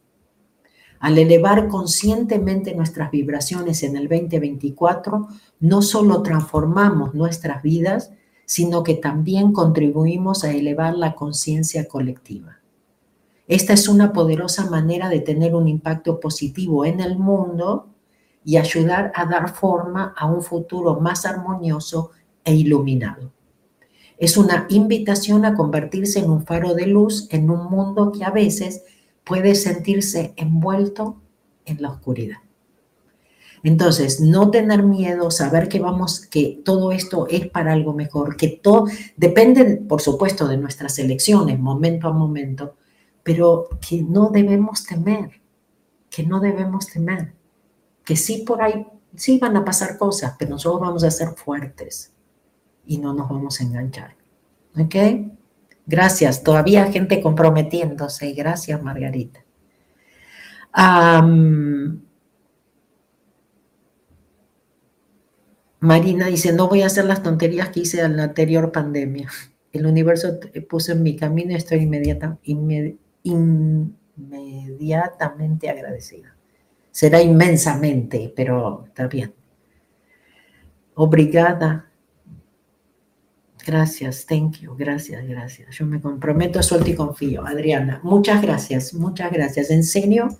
Al 0.99 1.19
elevar 1.19 1.67
conscientemente 1.67 2.73
nuestras 2.73 3.11
vibraciones 3.11 3.83
en 3.83 3.95
el 3.95 4.07
2024, 4.07 5.27
no 5.59 5.83
solo 5.83 6.23
transformamos 6.23 7.13
nuestras 7.13 7.61
vidas, 7.61 8.11
sino 8.45 8.81
que 8.81 8.95
también 8.95 9.53
contribuimos 9.53 10.43
a 10.43 10.51
elevar 10.51 10.97
la 10.97 11.13
conciencia 11.13 11.87
colectiva. 11.87 12.57
Esta 13.47 13.73
es 13.73 13.87
una 13.87 14.13
poderosa 14.13 14.67
manera 14.67 15.09
de 15.09 15.19
tener 15.19 15.53
un 15.53 15.67
impacto 15.67 16.19
positivo 16.19 16.85
en 16.85 17.01
el 17.01 17.19
mundo 17.19 17.93
y 18.47 18.55
ayudar 18.55 19.11
a 19.13 19.25
dar 19.25 19.53
forma 19.53 20.13
a 20.15 20.25
un 20.25 20.41
futuro 20.41 21.01
más 21.01 21.25
armonioso 21.25 22.11
e 22.45 22.55
iluminado. 22.55 23.33
Es 24.17 24.37
una 24.37 24.67
invitación 24.69 25.43
a 25.43 25.53
convertirse 25.53 26.19
en 26.19 26.29
un 26.29 26.45
faro 26.45 26.73
de 26.73 26.87
luz 26.87 27.27
en 27.29 27.49
un 27.49 27.69
mundo 27.69 28.13
que 28.13 28.23
a 28.23 28.29
veces 28.29 28.83
puede 29.25 29.53
sentirse 29.53 30.33
envuelto 30.37 31.17
en 31.65 31.81
la 31.81 31.89
oscuridad. 31.89 32.37
Entonces, 33.63 34.21
no 34.21 34.49
tener 34.49 34.81
miedo, 34.81 35.29
saber 35.29 35.67
que 35.67 35.81
vamos, 35.81 36.21
que 36.21 36.61
todo 36.63 36.93
esto 36.93 37.27
es 37.27 37.49
para 37.49 37.73
algo 37.73 37.91
mejor, 37.91 38.37
que 38.37 38.47
todo 38.47 38.85
depende, 39.17 39.75
por 39.75 39.99
supuesto, 39.99 40.47
de 40.47 40.55
nuestras 40.55 40.97
elecciones, 40.99 41.59
momento 41.59 42.07
a 42.07 42.13
momento, 42.13 42.75
pero 43.23 43.67
que 43.85 44.03
no 44.03 44.29
debemos 44.29 44.85
temer, 44.85 45.31
que 46.09 46.23
no 46.23 46.39
debemos 46.39 46.87
temer, 46.87 47.33
que 48.07 48.15
sí 48.15 48.43
por 48.47 48.63
ahí, 48.63 48.87
sí 49.17 49.37
van 49.37 49.57
a 49.57 49.65
pasar 49.65 49.97
cosas, 49.97 50.35
pero 50.39 50.51
nosotros 50.51 50.79
vamos 50.79 51.03
a 51.03 51.11
ser 51.11 51.31
fuertes 51.35 52.13
y 52.85 52.99
no 52.99 53.13
nos 53.13 53.27
vamos 53.27 53.59
a 53.59 53.65
enganchar. 53.65 54.15
¿Ok? 54.79 54.95
Gracias. 55.85 56.41
Todavía 56.41 56.89
gente 56.89 57.21
comprometiéndose. 57.21 58.31
Gracias, 58.31 58.81
Margarita. 58.81 59.43
Marina 65.81 66.27
dice, 66.27 66.53
no 66.53 66.69
voy 66.69 66.83
a 66.83 66.85
hacer 66.85 67.03
las 67.03 67.21
tonterías 67.21 67.67
que 67.69 67.81
hice 67.81 67.99
en 67.99 68.15
la 68.15 68.23
anterior 68.23 68.71
pandemia. 68.71 69.29
El 69.73 69.85
universo 69.85 70.39
puso 70.69 70.93
en 70.93 71.03
mi 71.03 71.17
camino 71.17 71.51
y 71.51 71.55
estoy 71.55 71.79
inmediata, 71.79 72.37
inmediatamente 73.23 75.69
agradecida. 75.69 76.36
Será 76.97 77.21
inmensamente, 77.21 78.33
pero 78.35 78.85
está 78.87 79.05
bien. 79.07 79.31
Obrigada. 80.95 81.91
Gracias, 83.63 84.25
thank 84.25 84.61
you, 84.61 84.75
gracias, 84.75 85.23
gracias. 85.27 85.77
Yo 85.77 85.85
me 85.85 86.01
comprometo, 86.01 86.63
suelto 86.63 86.89
y 86.89 86.95
confío. 86.95 87.45
Adriana, 87.45 87.99
muchas 88.01 88.41
gracias, 88.41 88.95
muchas 88.95 89.31
gracias. 89.31 89.69
En 89.69 89.83
serio, 89.83 90.39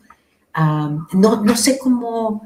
no, 1.14 1.44
no 1.44 1.56
sé 1.56 1.78
cómo, 1.78 2.42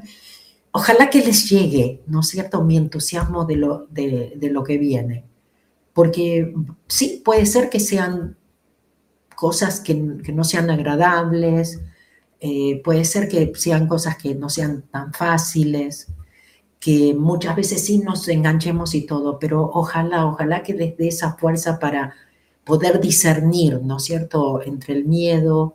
ojalá 0.72 1.08
que 1.08 1.20
les 1.20 1.48
llegue, 1.48 2.02
¿no 2.06 2.20
es 2.20 2.28
cierto?, 2.28 2.62
mi 2.62 2.76
entusiasmo 2.76 3.46
de 3.46 3.56
lo, 3.56 3.86
de, 3.86 4.36
lo 4.52 4.62
que 4.62 4.76
viene. 4.76 5.24
Porque 5.94 6.52
sí, 6.86 7.22
puede 7.24 7.46
ser 7.46 7.70
que 7.70 7.80
sean 7.80 8.36
cosas 9.34 9.80
que, 9.80 9.94
no 9.94 10.44
sean 10.44 10.68
agradables, 10.68 11.80
eh, 12.44 12.82
puede 12.82 13.04
ser 13.04 13.28
que 13.28 13.52
sean 13.54 13.86
cosas 13.86 14.16
que 14.16 14.34
no 14.34 14.48
sean 14.48 14.82
tan 14.90 15.12
fáciles, 15.12 16.08
que 16.80 17.14
muchas 17.14 17.54
veces 17.54 17.84
sí 17.84 17.98
nos 17.98 18.26
enganchemos 18.26 18.96
y 18.96 19.02
todo, 19.02 19.38
pero 19.38 19.70
ojalá, 19.72 20.26
ojalá 20.26 20.64
que 20.64 20.74
les 20.74 20.96
dé 20.96 21.06
esa 21.06 21.34
fuerza 21.34 21.78
para 21.78 22.14
poder 22.64 23.00
discernir, 23.00 23.80
¿no 23.82 23.98
es 23.98 24.02
cierto?, 24.02 24.60
entre 24.64 24.94
el 24.94 25.04
miedo 25.04 25.74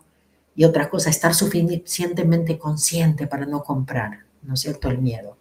y 0.58 0.66
otras 0.66 0.90
cosas, 0.90 1.16
estar 1.16 1.34
suficientemente 1.34 2.60
consciente 2.60 3.28
para 3.28 3.46
no 3.46 3.64
comprar, 3.64 4.26
¿no 4.44 4.56
es 4.56 4.60
cierto?, 4.60 4.90
el 4.90 4.98
miedo. 4.98 5.38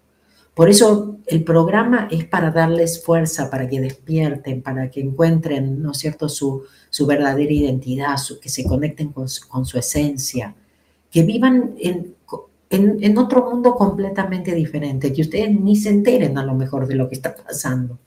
Por 0.54 0.70
eso 0.70 1.18
el 1.26 1.42
programa 1.42 2.06
es 2.08 2.24
para 2.24 2.52
darles 2.52 3.04
fuerza, 3.04 3.50
para 3.50 3.68
que 3.68 3.80
despierten, 3.80 4.62
para 4.62 4.92
que 4.92 5.00
encuentren, 5.00 5.82
¿no 5.82 5.90
es 5.90 5.98
cierto?, 5.98 6.28
su, 6.28 6.62
su 6.88 7.04
verdadera 7.04 7.52
identidad, 7.52 8.16
su, 8.16 8.38
que 8.38 8.48
se 8.48 8.62
conecten 8.62 9.12
con 9.12 9.26
con 9.48 9.66
su 9.66 9.76
esencia, 9.76 10.54
que 11.16 11.22
vivan 11.22 11.76
en, 11.78 12.14
en, 12.68 13.16
otro 13.16 13.50
mundo 13.50 13.74
completamente 13.74 14.54
diferente, 14.54 15.14
que 15.14 15.22
ustedes 15.22 15.58
ni 15.58 15.74
se 15.74 15.88
enteren 15.88 16.36
a 16.36 16.44
lo 16.44 16.52
mejor 16.52 16.86
de 16.86 16.94
lo 16.94 17.08
que 17.08 17.14
está 17.14 17.34
pasando. 17.34 17.98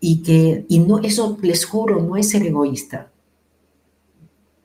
Y 0.00 0.20
que 0.24 0.66
y 0.68 0.80
no, 0.80 0.98
eso 0.98 1.38
les 1.42 1.64
juro, 1.64 2.02
no 2.02 2.16
es 2.16 2.30
ser 2.30 2.42
egoísta, 2.42 3.12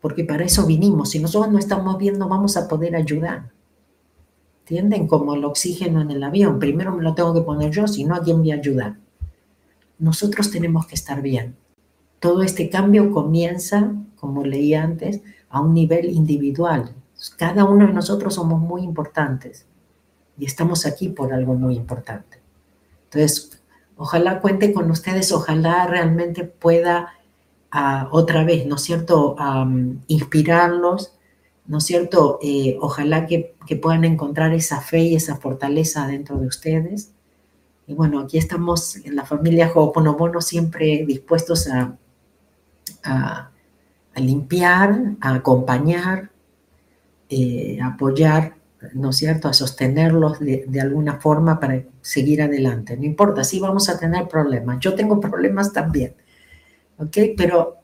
porque 0.02 0.24
para 0.24 0.46
eso 0.46 0.66
vinimos. 0.66 1.12
Si 1.12 1.20
nosotros 1.20 1.52
no 1.54 1.60
estamos 1.60 2.00
bien, 2.00 2.18
no 2.18 2.28
vamos 2.28 2.58
a 2.58 2.68
poder 2.68 2.96
ayudar. 2.96 3.52
¿Entienden? 4.62 5.06
Como 5.06 5.36
el 5.36 5.46
oxígeno 5.46 6.02
en 6.02 6.10
el 6.10 6.24
avión. 6.24 6.58
Primero 6.58 6.92
me 6.92 7.04
lo 7.04 7.14
tengo 7.14 7.36
que 7.36 7.42
poner 7.42 7.70
yo, 7.70 7.88
si 7.88 8.04
no, 8.04 8.16
¿a 8.16 8.24
quién 8.24 8.40
voy 8.40 8.50
a 8.50 8.56
ayudar? 8.56 8.98
Nosotros 10.00 10.50
tenemos 10.50 10.88
que 10.88 10.96
estar 10.96 11.22
bien. 11.22 11.56
Todo 12.20 12.42
este 12.42 12.68
cambio 12.72 13.12
comienza, 13.12 13.94
como 14.16 14.44
leí 14.44 14.74
antes, 14.74 15.22
a 15.50 15.62
un 15.62 15.76
nivel 15.76 16.10
individual, 16.10 16.96
cada 17.38 17.66
uno 17.66 17.88
de 17.88 17.94
nosotros 17.94 18.36
somos 18.36 18.60
muy 18.60 18.84
importantes 18.84 19.66
y 20.38 20.46
estamos 20.46 20.86
aquí 20.86 21.10
por 21.10 21.34
algo 21.34 21.56
muy 21.56 21.76
importante. 21.76 22.40
Entonces, 23.06 23.62
ojalá 23.96 24.40
cuente 24.40 24.74
con 24.74 24.90
ustedes, 24.92 25.32
ojalá 25.32 25.88
realmente 25.88 26.44
pueda 26.44 27.14
ah, 27.72 28.08
otra 28.12 28.44
vez, 28.44 28.66
¿no 28.68 28.76
es 28.76 28.82
cierto?, 28.82 29.36
inspirarlos, 30.08 31.14
¿no 31.66 31.80
es 31.80 31.84
cierto? 31.84 32.40
Eh, 32.42 32.78
ojalá 32.82 33.26
que, 33.26 33.56
puedan 33.82 34.06
encontrar 34.06 34.54
esa 34.54 34.80
fe 34.80 35.00
y 35.00 35.16
esa 35.16 35.36
fortaleza 35.36 36.08
dentro 36.08 36.38
de 36.38 36.48
ustedes. 36.48 37.12
Y 37.86 37.94
bueno, 37.94 38.20
aquí 38.20 38.38
estamos 38.38 38.96
en 38.98 39.16
la 39.16 39.26
familia 39.26 39.72
Ho'oponopono 39.74 40.40
siempre 40.40 41.04
dispuestos 41.06 41.68
a, 41.68 41.98
a 43.04 44.20
limpiar, 44.20 45.16
a 45.20 45.36
acompañar, 45.36 46.32
eh, 47.30 47.80
apoyar, 47.82 48.56
¿no 48.94 49.10
es 49.10 49.18
cierto?, 49.18 49.48
a 49.48 49.54
sostenerlos 49.54 50.40
de, 50.40 50.82
alguna 50.82 51.20
forma 51.20 51.60
para 51.60 51.84
seguir 52.02 52.42
adelante. 52.42 52.96
No 52.98 53.06
importa, 53.06 53.44
sí 53.44 53.60
vamos 53.60 53.90
a 53.90 54.00
tener 54.00 54.28
problemas. 54.28 54.80
Yo 54.80 54.96
tengo 54.96 55.20
problemas 55.20 55.74
también, 55.74 56.16
¿ok? 56.98 57.18
Pero 57.36 57.76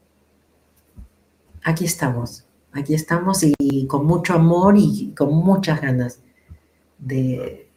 aquí 1.63 1.85
estamos, 1.85 2.45
aquí 2.71 2.93
estamos 2.93 3.43
y 3.43 3.87
con 3.87 4.05
mucho 4.05 4.33
amor 4.33 4.75
y 4.77 5.13
con 5.15 5.33
muchas 5.33 5.81
ganas 5.81 6.19
de, 7.05 7.69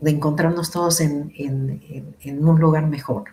encontrarnos 0.00 0.70
todos 0.70 1.00
en, 1.00 1.32
un 2.24 2.60
lugar 2.60 2.86
mejor, 2.88 3.24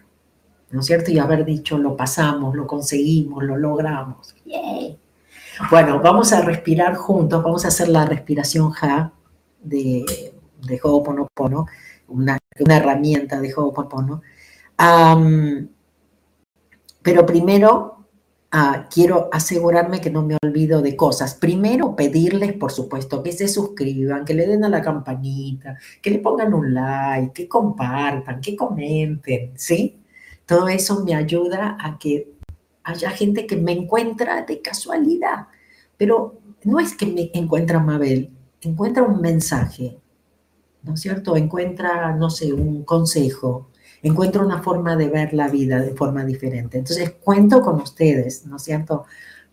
¿no 0.71 0.81
es 0.81 0.85
cierto? 0.85 1.11
Y 1.11 1.19
haber 1.19 1.45
dicho, 1.45 1.77
lo 1.77 1.95
pasamos, 1.97 2.55
lo 2.55 2.67
conseguimos, 2.67 3.43
lo 3.43 3.57
logramos. 3.57 4.35
Bueno, 5.67 5.99
vamos 6.01 6.31
a 6.31 6.41
respirar 6.41 6.95
juntos, 6.95 7.43
vamos 7.43 7.65
a 7.65 7.67
hacer 7.67 7.89
la 7.89 8.05
respiración 8.05 8.71
Ja 8.71 9.13
de, 9.61 10.05
de 10.65 10.79
Ho'oponopono, 10.81 11.67
una, 12.07 12.39
una 12.59 12.77
herramienta 12.77 13.39
de 13.41 13.53
Ho'oponopono. 13.53 14.21
pero 17.03 17.25
primero 17.25 18.05
ah, 18.51 18.87
quiero 18.89 19.29
asegurarme 19.31 19.99
que 20.01 20.09
no 20.09 20.23
me 20.23 20.37
olvido 20.41 20.81
de 20.81 20.95
cosas. 20.95 21.35
Primero 21.35 21.95
pedirles, 21.95 22.53
por 22.53 22.71
supuesto, 22.71 23.21
que 23.21 23.33
se 23.33 23.47
suscriban, 23.47 24.25
que 24.25 24.33
le 24.33 24.47
den 24.47 24.63
a 24.63 24.69
la 24.69 24.81
campanita, 24.81 25.77
que 26.01 26.09
le 26.09 26.19
pongan 26.19 26.53
un 26.53 26.73
like, 26.73 27.33
que 27.33 27.49
compartan, 27.49 28.41
que 28.41 28.55
comenten, 28.55 29.51
¿sí? 29.55 30.01
Todo 30.45 30.67
eso 30.69 31.03
me 31.03 31.13
ayuda 31.15 31.77
a 31.79 31.99
que 31.99 32.38
haya 32.89 33.11
gente 33.11 33.45
que 33.45 33.55
me 33.55 33.71
encuentra 33.71 34.43
de 34.43 34.61
casualidad. 34.61 35.47
Pero 35.97 36.39
no 36.63 36.79
es 36.79 36.95
que 36.95 37.05
me 37.05 37.31
encuentra 37.33 37.79
Mabel, 37.79 38.31
encuentra 38.61 39.03
un 39.03 39.21
mensaje, 39.21 39.97
¿no 40.83 40.93
es 40.93 41.01
cierto? 41.01 41.35
Encuentra, 41.35 42.15
no 42.15 42.29
sé, 42.29 42.53
un 42.53 42.83
consejo, 42.83 43.69
encuentra 44.01 44.43
una 44.43 44.61
forma 44.61 44.95
de 44.95 45.09
ver 45.09 45.33
la 45.33 45.47
vida 45.47 45.79
de 45.79 45.93
forma 45.93 46.25
diferente. 46.25 46.77
Entonces, 46.77 47.15
cuento 47.21 47.61
con 47.61 47.81
ustedes, 47.81 48.45
¿no 48.45 48.57
es 48.57 48.63
cierto? 48.63 49.05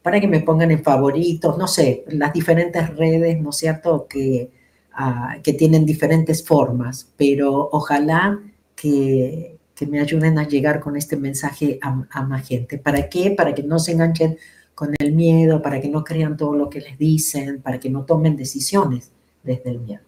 Para 0.03 0.21
que 0.21 0.29
me 0.29 0.41
pongan 0.41 0.71
en 0.71 0.83
favoritos, 0.83 1.59
no 1.59 1.67
sé, 1.67 2.05
las 2.09 2.33
diferentes 2.33 2.95
redes, 2.97 3.41
¿no 3.41 3.51
es 3.51 3.57
cierto? 3.57 4.07
Que, 4.09 4.51
ah, 4.93 5.37
que 5.43 5.53
tienen 5.53 5.85
diferentes 5.85 6.45
formas, 6.45 7.13
pero 7.17 7.69
ojalá 7.73 8.41
que, 8.77 9.56
me 9.85 10.01
ayuden 10.01 10.39
a 10.39 10.49
llegar 10.49 10.81
con 10.81 10.97
este 10.97 11.19
mensaje 11.19 11.79
a, 11.83 12.07
a 12.09 12.23
más 12.23 12.49
gente. 12.49 12.79
¿Para 12.79 13.11
qué? 13.11 13.33
Para 13.37 13.55
que 13.55 13.63
no 13.63 13.79
se 13.79 13.93
enganchen 13.93 14.39
con 14.75 14.95
el 14.99 15.13
miedo, 15.13 15.61
para 15.61 15.81
que 15.81 15.89
no 15.89 16.05
crean 16.05 16.37
todo 16.37 16.55
lo 16.55 16.71
que 16.71 16.81
les 16.81 16.97
dicen, 16.97 17.61
para 17.61 17.81
que 17.81 17.91
no 17.91 18.05
tomen 18.05 18.37
decisiones 18.37 19.11
desde 19.43 19.71
el 19.71 19.81
miedo. 19.81 20.03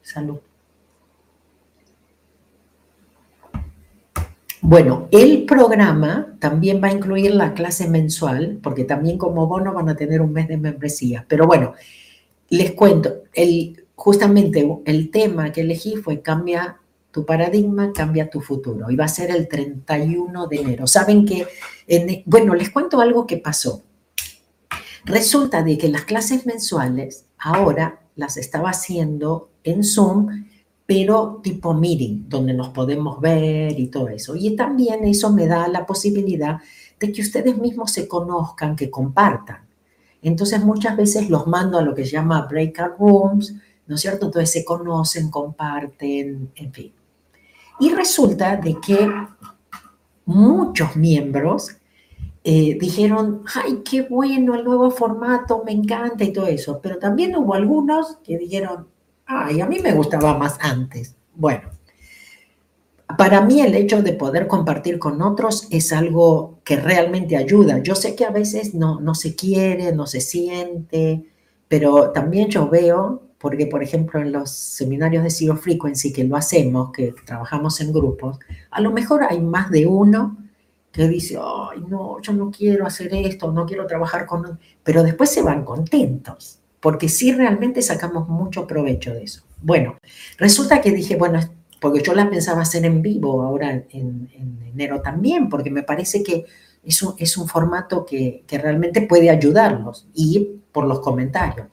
Salud. 0.00 0.38
Bueno, 4.64 5.08
el 5.10 5.44
programa 5.44 6.36
también 6.38 6.80
va 6.80 6.86
a 6.86 6.92
incluir 6.92 7.34
la 7.34 7.52
clase 7.52 7.88
mensual, 7.88 8.60
porque 8.62 8.84
también 8.84 9.18
como 9.18 9.48
bono 9.48 9.74
van 9.74 9.88
a 9.88 9.96
tener 9.96 10.20
un 10.20 10.32
mes 10.32 10.46
de 10.46 10.56
membresía. 10.56 11.26
Pero 11.28 11.48
bueno, 11.48 11.74
les 12.48 12.70
cuento, 12.70 13.22
el, 13.34 13.84
justamente 13.96 14.64
el 14.84 15.10
tema 15.10 15.50
que 15.50 15.62
elegí 15.62 15.96
fue 15.96 16.22
cambia 16.22 16.78
tu 17.12 17.24
paradigma, 17.24 17.92
cambia 17.92 18.28
tu 18.28 18.40
futuro. 18.40 18.90
Y 18.90 18.96
va 18.96 19.04
a 19.04 19.08
ser 19.08 19.30
el 19.30 19.46
31 19.46 20.46
de 20.48 20.56
enero. 20.56 20.86
Saben 20.86 21.24
que, 21.24 21.46
bueno, 22.26 22.54
les 22.54 22.70
cuento 22.70 23.00
algo 23.00 23.26
que 23.26 23.36
pasó. 23.36 23.82
Resulta 25.04 25.62
de 25.62 25.78
que 25.78 25.88
las 25.88 26.04
clases 26.04 26.46
mensuales 26.46 27.26
ahora 27.38 28.00
las 28.16 28.36
estaba 28.36 28.70
haciendo 28.70 29.50
en 29.62 29.84
Zoom 29.84 30.28
pero 30.86 31.40
tipo 31.42 31.72
meeting, 31.74 32.28
donde 32.28 32.52
nos 32.52 32.68
podemos 32.68 33.20
ver 33.20 33.78
y 33.78 33.86
todo 33.86 34.08
eso. 34.08 34.34
Y 34.36 34.54
también 34.56 35.04
eso 35.04 35.32
me 35.32 35.46
da 35.46 35.68
la 35.68 35.86
posibilidad 35.86 36.58
de 36.98 37.12
que 37.12 37.22
ustedes 37.22 37.56
mismos 37.56 37.92
se 37.92 38.06
conozcan, 38.06 38.76
que 38.76 38.90
compartan. 38.90 39.60
Entonces 40.20 40.62
muchas 40.62 40.96
veces 40.96 41.30
los 41.30 41.46
mando 41.46 41.78
a 41.78 41.82
lo 41.82 41.94
que 41.94 42.04
se 42.04 42.12
llama 42.12 42.46
breakout 42.46 42.98
rooms, 42.98 43.54
¿no 43.86 43.94
es 43.94 44.00
cierto? 44.00 44.26
Entonces 44.26 44.50
se 44.50 44.64
conocen, 44.64 45.30
comparten, 45.30 46.50
en 46.54 46.72
fin. 46.72 46.92
Y 47.82 47.90
resulta 47.90 48.56
de 48.56 48.76
que 48.80 49.10
muchos 50.24 50.96
miembros 50.96 51.76
eh, 52.44 52.76
dijeron, 52.80 53.42
ay, 53.54 53.82
qué 53.84 54.02
bueno 54.02 54.54
el 54.54 54.64
nuevo 54.64 54.90
formato, 54.90 55.62
me 55.64 55.72
encanta 55.72 56.24
y 56.24 56.32
todo 56.32 56.46
eso. 56.46 56.80
Pero 56.82 56.98
también 56.98 57.36
hubo 57.36 57.54
algunos 57.54 58.18
que 58.24 58.38
dijeron, 58.38 58.86
Ay, 59.34 59.60
a 59.60 59.66
mí 59.66 59.78
me 59.78 59.92
gustaba 59.92 60.36
más 60.36 60.58
antes. 60.60 61.16
Bueno, 61.34 61.70
para 63.16 63.40
mí 63.40 63.60
el 63.60 63.74
hecho 63.74 64.02
de 64.02 64.12
poder 64.12 64.46
compartir 64.46 64.98
con 64.98 65.22
otros 65.22 65.68
es 65.70 65.92
algo 65.92 66.58
que 66.64 66.76
realmente 66.76 67.36
ayuda. 67.36 67.78
Yo 67.78 67.94
sé 67.94 68.14
que 68.14 68.24
a 68.24 68.30
veces 68.30 68.74
no, 68.74 69.00
no 69.00 69.14
se 69.14 69.34
quiere, 69.34 69.92
no 69.92 70.06
se 70.06 70.20
siente, 70.20 71.24
pero 71.68 72.10
también 72.10 72.48
yo 72.48 72.68
veo, 72.68 73.22
porque 73.42 73.66
por 73.66 73.82
ejemplo 73.82 74.20
en 74.20 74.30
los 74.30 74.52
seminarios 74.52 75.24
de 75.24 75.30
Zero 75.30 75.56
Frequency 75.56 76.12
que 76.12 76.22
lo 76.22 76.36
hacemos, 76.36 76.92
que 76.92 77.12
trabajamos 77.26 77.80
en 77.80 77.92
grupos, 77.92 78.38
a 78.70 78.80
lo 78.80 78.92
mejor 78.92 79.24
hay 79.24 79.40
más 79.40 79.68
de 79.68 79.84
uno 79.84 80.38
que 80.92 81.08
dice, 81.08 81.38
ay, 81.42 81.82
no, 81.88 82.22
yo 82.22 82.32
no 82.34 82.52
quiero 82.52 82.86
hacer 82.86 83.12
esto, 83.12 83.50
no 83.50 83.66
quiero 83.66 83.86
trabajar 83.86 84.26
con... 84.26 84.60
Pero 84.84 85.02
después 85.02 85.30
se 85.30 85.42
van 85.42 85.64
contentos 85.64 86.60
porque 86.78 87.08
sí 87.08 87.32
realmente 87.32 87.82
sacamos 87.82 88.28
mucho 88.28 88.66
provecho 88.66 89.12
de 89.12 89.24
eso. 89.24 89.42
Bueno, 89.60 89.96
resulta 90.38 90.80
que 90.80 90.92
dije, 90.92 91.16
bueno, 91.16 91.40
porque 91.80 92.02
yo 92.02 92.14
la 92.14 92.30
pensaba 92.30 92.62
hacer 92.62 92.84
en 92.84 93.02
vivo 93.02 93.42
ahora 93.42 93.70
en, 93.90 94.28
enero 94.72 95.00
también, 95.00 95.48
porque 95.48 95.70
me 95.70 95.82
parece 95.82 96.22
que 96.22 96.44
es 96.84 97.02
un, 97.02 97.14
es 97.18 97.36
un 97.36 97.48
formato 97.48 98.04
que, 98.04 98.44
que 98.46 98.58
realmente 98.58 99.02
puede 99.02 99.30
ayudarnos 99.30 100.08
y 100.14 100.60
por 100.70 100.86
los 100.86 101.00
comentarios. 101.00 101.66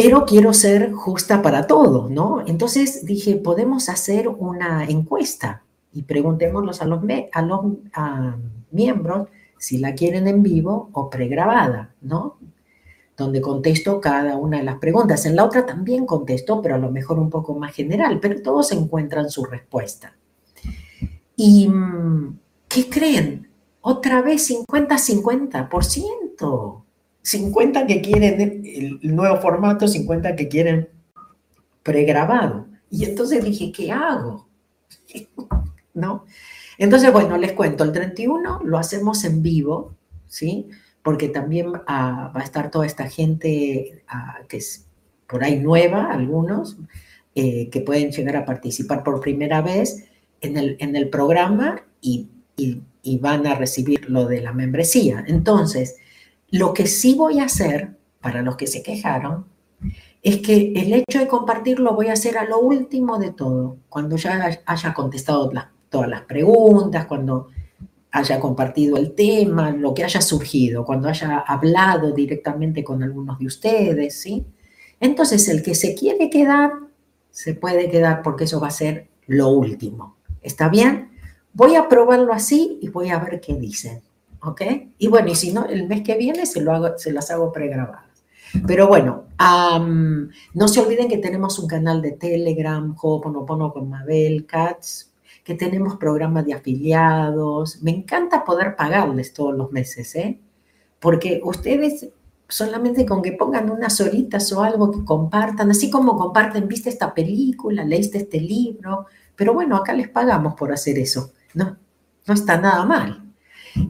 Pero 0.00 0.24
quiero 0.24 0.52
ser 0.52 0.92
justa 0.92 1.42
para 1.42 1.66
todos, 1.66 2.08
¿no? 2.08 2.44
Entonces 2.46 3.04
dije, 3.04 3.34
podemos 3.34 3.88
hacer 3.88 4.28
una 4.28 4.84
encuesta 4.84 5.64
y 5.92 6.02
preguntémoslos 6.02 6.80
a 6.80 6.84
los, 6.84 7.00
a 7.32 7.42
los 7.42 7.62
miembros 8.70 9.26
si 9.58 9.78
la 9.78 9.96
quieren 9.96 10.28
en 10.28 10.44
vivo 10.44 10.88
o 10.92 11.10
pregrabada, 11.10 11.96
¿no? 12.00 12.38
donde 13.16 13.40
contesto 13.40 14.00
cada 14.00 14.36
una 14.36 14.58
de 14.58 14.62
las 14.62 14.78
preguntas. 14.78 15.26
En 15.26 15.34
la 15.34 15.44
otra 15.44 15.66
también 15.66 16.06
contesto, 16.06 16.62
pero 16.62 16.76
a 16.76 16.78
lo 16.78 16.92
mejor 16.92 17.18
un 17.18 17.28
poco 17.28 17.58
más 17.58 17.74
general, 17.74 18.20
pero 18.20 18.40
todos 18.40 18.70
encuentran 18.70 19.28
su 19.28 19.44
respuesta. 19.44 20.16
¿Y 21.34 21.68
mm, 21.68 22.38
qué 22.68 22.88
creen? 22.88 23.48
Otra 23.80 24.22
vez 24.22 24.48
50-50%. 24.48 26.84
50 27.28 27.86
que 27.86 28.00
quieren 28.00 28.62
el 28.64 29.14
nuevo 29.14 29.36
formato, 29.38 29.86
50 29.86 30.34
que 30.34 30.48
quieren 30.48 30.88
pregrabado. 31.82 32.66
Y 32.90 33.04
entonces 33.04 33.44
dije, 33.44 33.70
¿qué 33.70 33.92
hago? 33.92 34.48
¿No? 35.94 36.24
Entonces, 36.78 37.12
bueno, 37.12 37.36
les 37.36 37.52
cuento, 37.52 37.84
el 37.84 37.92
31 37.92 38.60
lo 38.64 38.78
hacemos 38.78 39.24
en 39.24 39.42
vivo, 39.42 39.94
¿sí? 40.26 40.68
porque 41.02 41.28
también 41.28 41.72
va 41.72 42.32
a 42.34 42.42
estar 42.42 42.70
toda 42.70 42.86
esta 42.86 43.08
gente 43.08 44.02
ah, 44.08 44.40
que 44.48 44.58
es 44.58 44.86
por 45.26 45.44
ahí 45.44 45.58
nueva, 45.58 46.12
algunos, 46.12 46.76
eh, 47.34 47.68
que 47.70 47.80
pueden 47.80 48.10
llegar 48.10 48.36
a 48.36 48.44
participar 48.44 49.02
por 49.04 49.20
primera 49.20 49.60
vez 49.60 50.04
en 50.40 50.56
el, 50.56 50.76
en 50.80 50.96
el 50.96 51.08
programa 51.08 51.82
y, 52.00 52.28
y, 52.56 52.82
van 53.20 53.46
a 53.46 53.54
recibir 53.54 54.10
lo 54.10 54.26
de 54.26 54.42
la 54.42 54.52
membresía. 54.52 55.24
Entonces, 55.26 55.96
lo 56.50 56.72
que 56.72 56.86
sí 56.86 57.14
voy 57.14 57.40
a 57.40 57.44
hacer, 57.44 57.96
para 58.20 58.42
los 58.42 58.56
que 58.56 58.66
se 58.66 58.82
quejaron, 58.82 59.46
es 60.22 60.38
que 60.38 60.72
el 60.74 60.92
hecho 60.92 61.18
de 61.20 61.28
compartirlo 61.28 61.94
voy 61.94 62.08
a 62.08 62.14
hacer 62.14 62.38
a 62.38 62.44
lo 62.44 62.58
último 62.58 63.18
de 63.18 63.32
todo, 63.32 63.76
cuando 63.88 64.16
ya 64.16 64.60
haya 64.66 64.94
contestado 64.94 65.50
todas 65.88 66.08
las 66.08 66.22
preguntas, 66.22 67.06
cuando 67.06 67.48
haya 68.10 68.40
compartido 68.40 68.96
el 68.96 69.14
tema, 69.14 69.70
lo 69.70 69.94
que 69.94 70.04
haya 70.04 70.20
surgido, 70.20 70.84
cuando 70.84 71.08
haya 71.08 71.38
hablado 71.38 72.12
directamente 72.12 72.82
con 72.82 73.02
algunos 73.02 73.38
de 73.38 73.46
ustedes, 73.46 74.20
¿sí? 74.20 74.44
Entonces, 74.98 75.48
el 75.48 75.62
que 75.62 75.74
se 75.74 75.94
quiere 75.94 76.30
quedar, 76.30 76.72
se 77.30 77.54
puede 77.54 77.88
quedar 77.90 78.22
porque 78.22 78.44
eso 78.44 78.60
va 78.60 78.68
a 78.68 78.72
ser 78.72 79.08
lo 79.26 79.50
último. 79.50 80.16
¿Está 80.42 80.68
bien? 80.68 81.10
Voy 81.52 81.76
a 81.76 81.88
probarlo 81.88 82.32
así 82.32 82.78
y 82.82 82.88
voy 82.88 83.10
a 83.10 83.18
ver 83.18 83.40
qué 83.40 83.54
dicen, 83.54 84.02
¿ok? 84.42 84.62
Y 84.98 85.08
bueno, 85.08 85.28
y 85.28 85.34
si 85.34 85.52
no, 85.52 85.66
el 85.66 85.86
mes 85.88 86.02
que 86.02 86.16
viene 86.16 86.46
se, 86.46 86.60
lo 86.60 86.98
se 86.98 87.12
las 87.12 87.30
hago 87.30 87.52
pregrabadas. 87.52 88.04
Pero 88.66 88.88
bueno, 88.88 89.24
no 90.54 90.68
se 90.68 90.80
olviden 90.80 91.08
que 91.08 91.18
tenemos 91.18 91.58
un 91.58 91.68
canal 91.68 92.00
de 92.00 92.12
Telegram, 92.12 92.94
Ho'oponopono 93.00 93.72
con 93.72 93.90
Mabel 93.90 94.46
que 95.44 95.54
tenemos 95.54 95.96
programas 95.96 96.44
de 96.44 96.54
afiliados. 96.54 97.82
Me 97.82 97.90
encanta 97.90 98.44
poder 98.44 98.76
pagarles 98.76 99.32
todos 99.32 99.56
los 99.56 99.72
meses, 99.72 100.14
¿eh? 100.14 100.38
Porque 101.00 101.40
ustedes 101.42 102.08
solamente 102.48 103.06
con 103.06 103.22
que 103.22 103.32
pongan 103.32 103.70
unas 103.70 104.00
horitas 104.00 104.50
o 104.52 104.62
algo 104.62 104.90
que 104.90 105.04
compartan, 105.04 105.70
así 105.70 105.90
como 105.90 106.16
comparten, 106.16 106.66
viste 106.66 106.88
esta 106.88 107.12
película, 107.12 107.84
leíste 107.84 108.18
este 108.18 108.40
libro, 108.40 109.06
pero 109.36 109.52
bueno, 109.52 109.76
acá 109.76 109.92
les 109.92 110.08
pagamos 110.08 110.54
por 110.54 110.72
hacer 110.72 110.98
eso, 110.98 111.32
¿no? 111.54 111.76
No 112.26 112.34
está 112.34 112.58
nada 112.58 112.84
mal. 112.84 113.27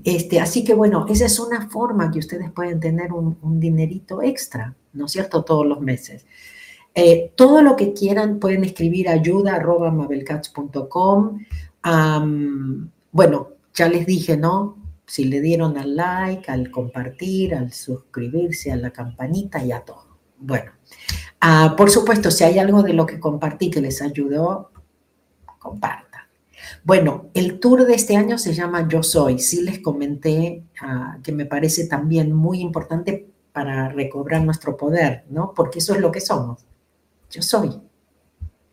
Este, 0.05 0.41
así 0.41 0.65
que 0.65 0.75
bueno, 0.75 1.07
esa 1.09 1.27
es 1.27 1.39
una 1.39 1.69
forma 1.69 2.11
que 2.11 2.19
ustedes 2.19 2.51
pueden 2.51 2.81
tener 2.81 3.13
un, 3.13 3.37
dinerito 3.61 4.23
extra, 4.23 4.75
¿no 4.93 5.07
es 5.07 5.13
cierto? 5.13 5.45
Todos 5.45 5.67
los 5.67 5.81
meses. 5.81 6.27
Eh, 6.95 7.33
todo 7.37 7.63
lo 7.63 7.77
que 7.77 7.93
quieran 7.93 8.39
pueden 8.39 8.65
escribir 8.65 9.09
ayuda 9.09 9.57
arroba 9.57 9.91
mabelcats.com. 9.91 11.45
bueno, 13.13 13.49
ya 13.75 13.89
les 13.89 14.07
dije, 14.07 14.37
¿no? 14.37 14.77
Si 15.07 15.25
le 15.25 15.41
dieron 15.41 15.79
al 15.79 15.97
like, 15.97 16.51
al 16.51 16.71
compartir, 16.71 17.55
al 17.55 17.73
suscribirse, 17.73 18.73
a 18.73 18.77
la 18.77 18.91
campanita 18.91 19.65
y 19.65 19.73
a 19.73 19.81
todo. 19.81 20.19
Bueno, 20.39 20.73
ah, 21.41 21.75
por 21.77 21.91
supuesto, 21.91 22.31
si 22.31 22.45
hay 22.45 22.59
algo 22.59 22.83
de 22.83 22.93
lo 22.93 23.07
que 23.07 23.19
compartí 23.19 23.71
que 23.71 23.81
les 23.81 24.03
ayudó, 24.03 24.71
compartan. 25.59 26.08
Bueno, 26.85 27.31
el 27.35 27.61
tour 27.61 27.85
de 27.87 27.95
este 27.95 28.17
año 28.17 28.39
se 28.39 28.55
llama 28.55 28.89
Yo 28.89 29.03
Soy. 29.03 29.39
Sí 29.39 29.63
les 29.63 29.81
comenté 29.81 30.65
ah, 30.81 31.19
que 31.23 31.33
me 31.33 31.47
parece 31.47 31.87
también 31.87 32.33
muy 32.33 32.61
importante 32.61 33.29
para 33.53 33.89
recobrar 33.89 34.43
nuestro 34.43 34.77
poder, 34.77 35.25
¿no? 35.31 35.53
Porque 35.55 35.81
eso 35.81 35.95
es 35.95 36.01
lo 36.01 36.13
que 36.13 36.21
somos 36.21 36.69
yo 37.31 37.43
soy. 37.43 37.81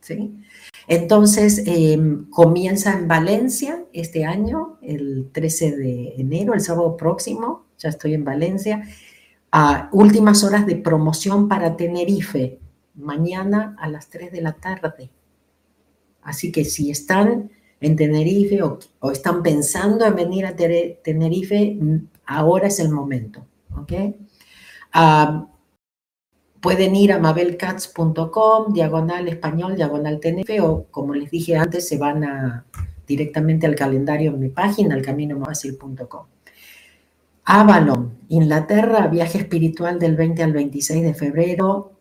¿sí? 0.01 0.35
Entonces, 0.87 1.63
em, 1.65 2.29
comienza 2.29 2.93
en 2.93 3.07
Valencia 3.07 3.83
este 3.93 4.25
año, 4.25 4.77
el 4.81 5.29
13 5.31 5.75
de 5.75 6.13
enero, 6.17 6.53
el 6.53 6.61
sábado 6.61 6.95
próximo, 6.95 7.65
ya 7.77 7.89
estoy 7.89 8.13
en 8.13 8.23
Valencia. 8.23 8.83
últimas 9.93 10.43
horas 10.43 10.65
de 10.65 10.75
promoción 10.75 11.47
para 11.47 11.77
Tenerife, 11.77 12.59
mañana 12.93 13.73
a 13.79 13.87
las 13.87 14.09
3 14.09 14.29
de 14.33 14.41
la 14.41 14.51
tarde. 14.51 15.09
Así 16.21 16.51
que 16.51 16.65
si 16.65 16.91
están 16.91 17.51
en 17.85 17.95
Tenerife 17.95 18.61
o, 18.63 18.79
están 19.11 19.43
pensando 19.43 20.05
en 20.05 20.15
venir 20.15 20.45
a 20.45 20.55
Tenerife, 20.55 21.77
ahora 22.25 22.67
es 22.67 22.79
el 22.79 22.89
momento. 22.89 23.45
¿ok? 23.75 23.93
Ah, 24.93 25.47
Pueden 26.65 26.95
ir 26.95 27.13
a 27.13 27.19
mabelcats.com, 27.19 28.73
diagonal 28.73 29.27
español, 29.27 29.75
diagonal 29.75 30.19
Tenerife, 30.19 30.61
o 30.61 30.87
como 30.89 31.13
les 31.13 31.29
dije 31.29 31.55
antes, 31.55 31.87
se 31.87 31.99
van 31.99 32.25
directamente 33.05 33.67
al 33.67 33.75
calendario 33.75 34.31
en 34.31 34.39
mi 34.39 34.49
página, 34.49 34.95
alcaminomafacil.com. 34.95 36.25
Avalon, 37.43 38.17
Inglaterra, 38.29 39.05
viaje 39.05 39.37
espiritual 39.37 39.99
del 39.99 40.15
20 40.15 40.41
al 40.41 40.53
26 40.53 41.03
de 41.03 41.13
febrero. 41.13 41.91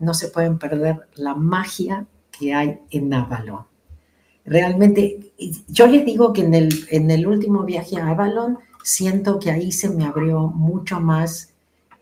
No 0.00 0.12
se 0.12 0.28
pueden 0.28 0.58
perder 0.58 1.08
la 1.14 1.34
magia 1.34 2.06
que 2.30 2.52
hay 2.52 2.78
en 2.90 3.14
Avalon. 3.14 3.69
Realmente, 4.44 5.32
yo 5.68 5.86
les 5.86 6.04
digo 6.04 6.32
que 6.32 6.42
en 6.42 6.54
el, 6.54 6.86
en 6.90 7.10
el 7.10 7.26
último 7.26 7.64
viaje 7.64 7.96
a 7.96 8.08
Avalon, 8.08 8.58
siento 8.82 9.38
que 9.38 9.50
ahí 9.50 9.72
se 9.72 9.88
me 9.90 10.04
abrió 10.04 10.48
mucho 10.48 11.00
más 11.00 11.50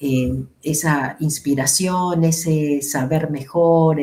eh, 0.01 0.45
esa 0.63 1.17
inspiración, 1.19 2.25
ese 2.25 2.83
saber 2.83 3.31
mejor, 3.31 3.99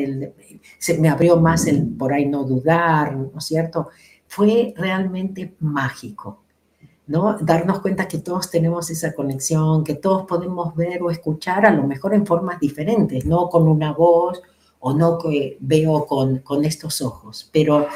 se 0.78 0.98
me 0.98 1.08
abrió 1.08 1.38
más 1.38 1.66
el 1.66 1.86
por 1.86 2.12
ahí 2.12 2.26
no 2.26 2.44
dudar, 2.44 3.16
¿no 3.16 3.38
es 3.38 3.44
cierto? 3.44 3.88
Fue 4.28 4.74
realmente 4.76 5.54
mágico, 5.60 6.42
¿no? 7.06 7.38
Darnos 7.38 7.80
cuenta 7.80 8.06
que 8.06 8.18
todos 8.18 8.50
tenemos 8.50 8.90
esa 8.90 9.14
conexión, 9.14 9.84
que 9.84 9.94
todos 9.94 10.26
podemos 10.26 10.74
ver 10.76 11.02
o 11.02 11.10
escuchar 11.10 11.64
a 11.64 11.70
lo 11.70 11.84
mejor 11.84 12.12
en 12.12 12.26
formas 12.26 12.60
diferentes, 12.60 13.24
no 13.24 13.48
con 13.48 13.66
una 13.66 13.92
voz 13.92 14.42
o 14.80 14.92
no 14.92 15.16
que 15.16 15.56
veo 15.60 16.04
con, 16.06 16.40
con 16.40 16.64
estos 16.66 17.00
ojos, 17.00 17.48
pero 17.50 17.88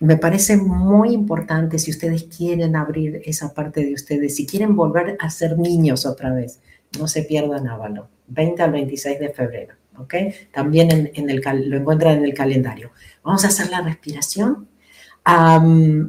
me 0.00 0.16
parece 0.16 0.56
muy 0.56 1.12
importante 1.12 1.78
si 1.78 1.90
ustedes 1.90 2.24
quieren 2.24 2.76
abrir 2.76 3.22
esa 3.24 3.54
parte 3.54 3.84
de 3.84 3.94
ustedes, 3.94 4.36
si 4.36 4.46
quieren 4.46 4.76
volver 4.76 5.16
a 5.20 5.30
ser 5.30 5.58
niños 5.58 6.06
otra 6.06 6.32
vez, 6.32 6.60
no 6.98 7.08
se 7.08 7.22
pierdan 7.22 7.68
Ávalo, 7.68 8.08
20 8.28 8.62
al 8.62 8.72
26 8.72 9.20
de 9.20 9.28
febrero, 9.30 9.74
¿ok? 9.98 10.14
También 10.52 11.10
en, 11.14 11.30
el, 11.30 11.42
lo 11.68 11.76
encuentran 11.76 12.18
en 12.18 12.24
el 12.24 12.34
calendario. 12.34 12.90
Vamos 13.22 13.44
a 13.44 13.48
hacer 13.48 13.70
la 13.70 13.80
respiración. 13.80 14.68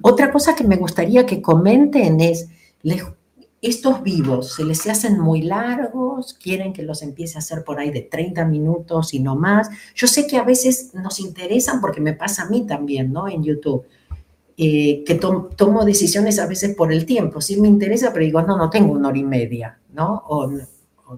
otra 0.02 0.32
cosa 0.32 0.56
que 0.56 0.64
me 0.64 0.76
gustaría 0.76 1.26
que 1.26 1.42
comenten 1.42 2.20
es, 2.20 2.50
estos 3.62 4.04
vivos, 4.04 4.54
¿se 4.54 4.64
les 4.64 4.86
hacen 4.88 5.20
muy 5.20 5.42
largos? 5.42 6.34
¿Quieren 6.34 6.74
que 6.74 6.84
los 6.84 7.02
empiece 7.02 7.38
a 7.38 7.40
hacer 7.40 7.64
por 7.64 7.80
ahí 7.80 7.90
de 7.90 8.02
30 8.02 8.46
minutos 8.46 9.14
y 9.14 9.20
no 9.20 9.36
más? 9.36 9.70
Yo 9.96 10.08
sé 10.08 10.28
que 10.28 10.38
a 10.38 10.44
veces 10.44 10.94
nos 10.94 11.20
interesan 11.20 11.82
porque 11.82 12.00
me 12.00 12.14
pasa 12.14 12.44
a 12.44 12.50
mí 12.50 12.68
también, 12.68 13.12
¿no? 13.12 13.28
En 13.28 13.44
YouTube. 13.44 13.86
Eh, 14.60 15.04
que 15.06 15.16
tomo 15.16 15.86
decisiones 15.86 16.40
a 16.40 16.48
veces 16.48 16.76
por 16.76 16.92
el 16.92 17.06
tiempo. 17.06 17.42
Sí 17.42 17.60
me 17.60 17.68
interesa, 17.68 18.12
pero 18.12 18.26
digo, 18.26 18.42
no, 18.42 18.58
no 18.58 18.70
tengo 18.70 18.94
una 18.94 19.10
hora 19.10 19.18
y 19.18 19.24
media, 19.24 19.80
¿no? 19.94 20.24
O, 20.28 20.52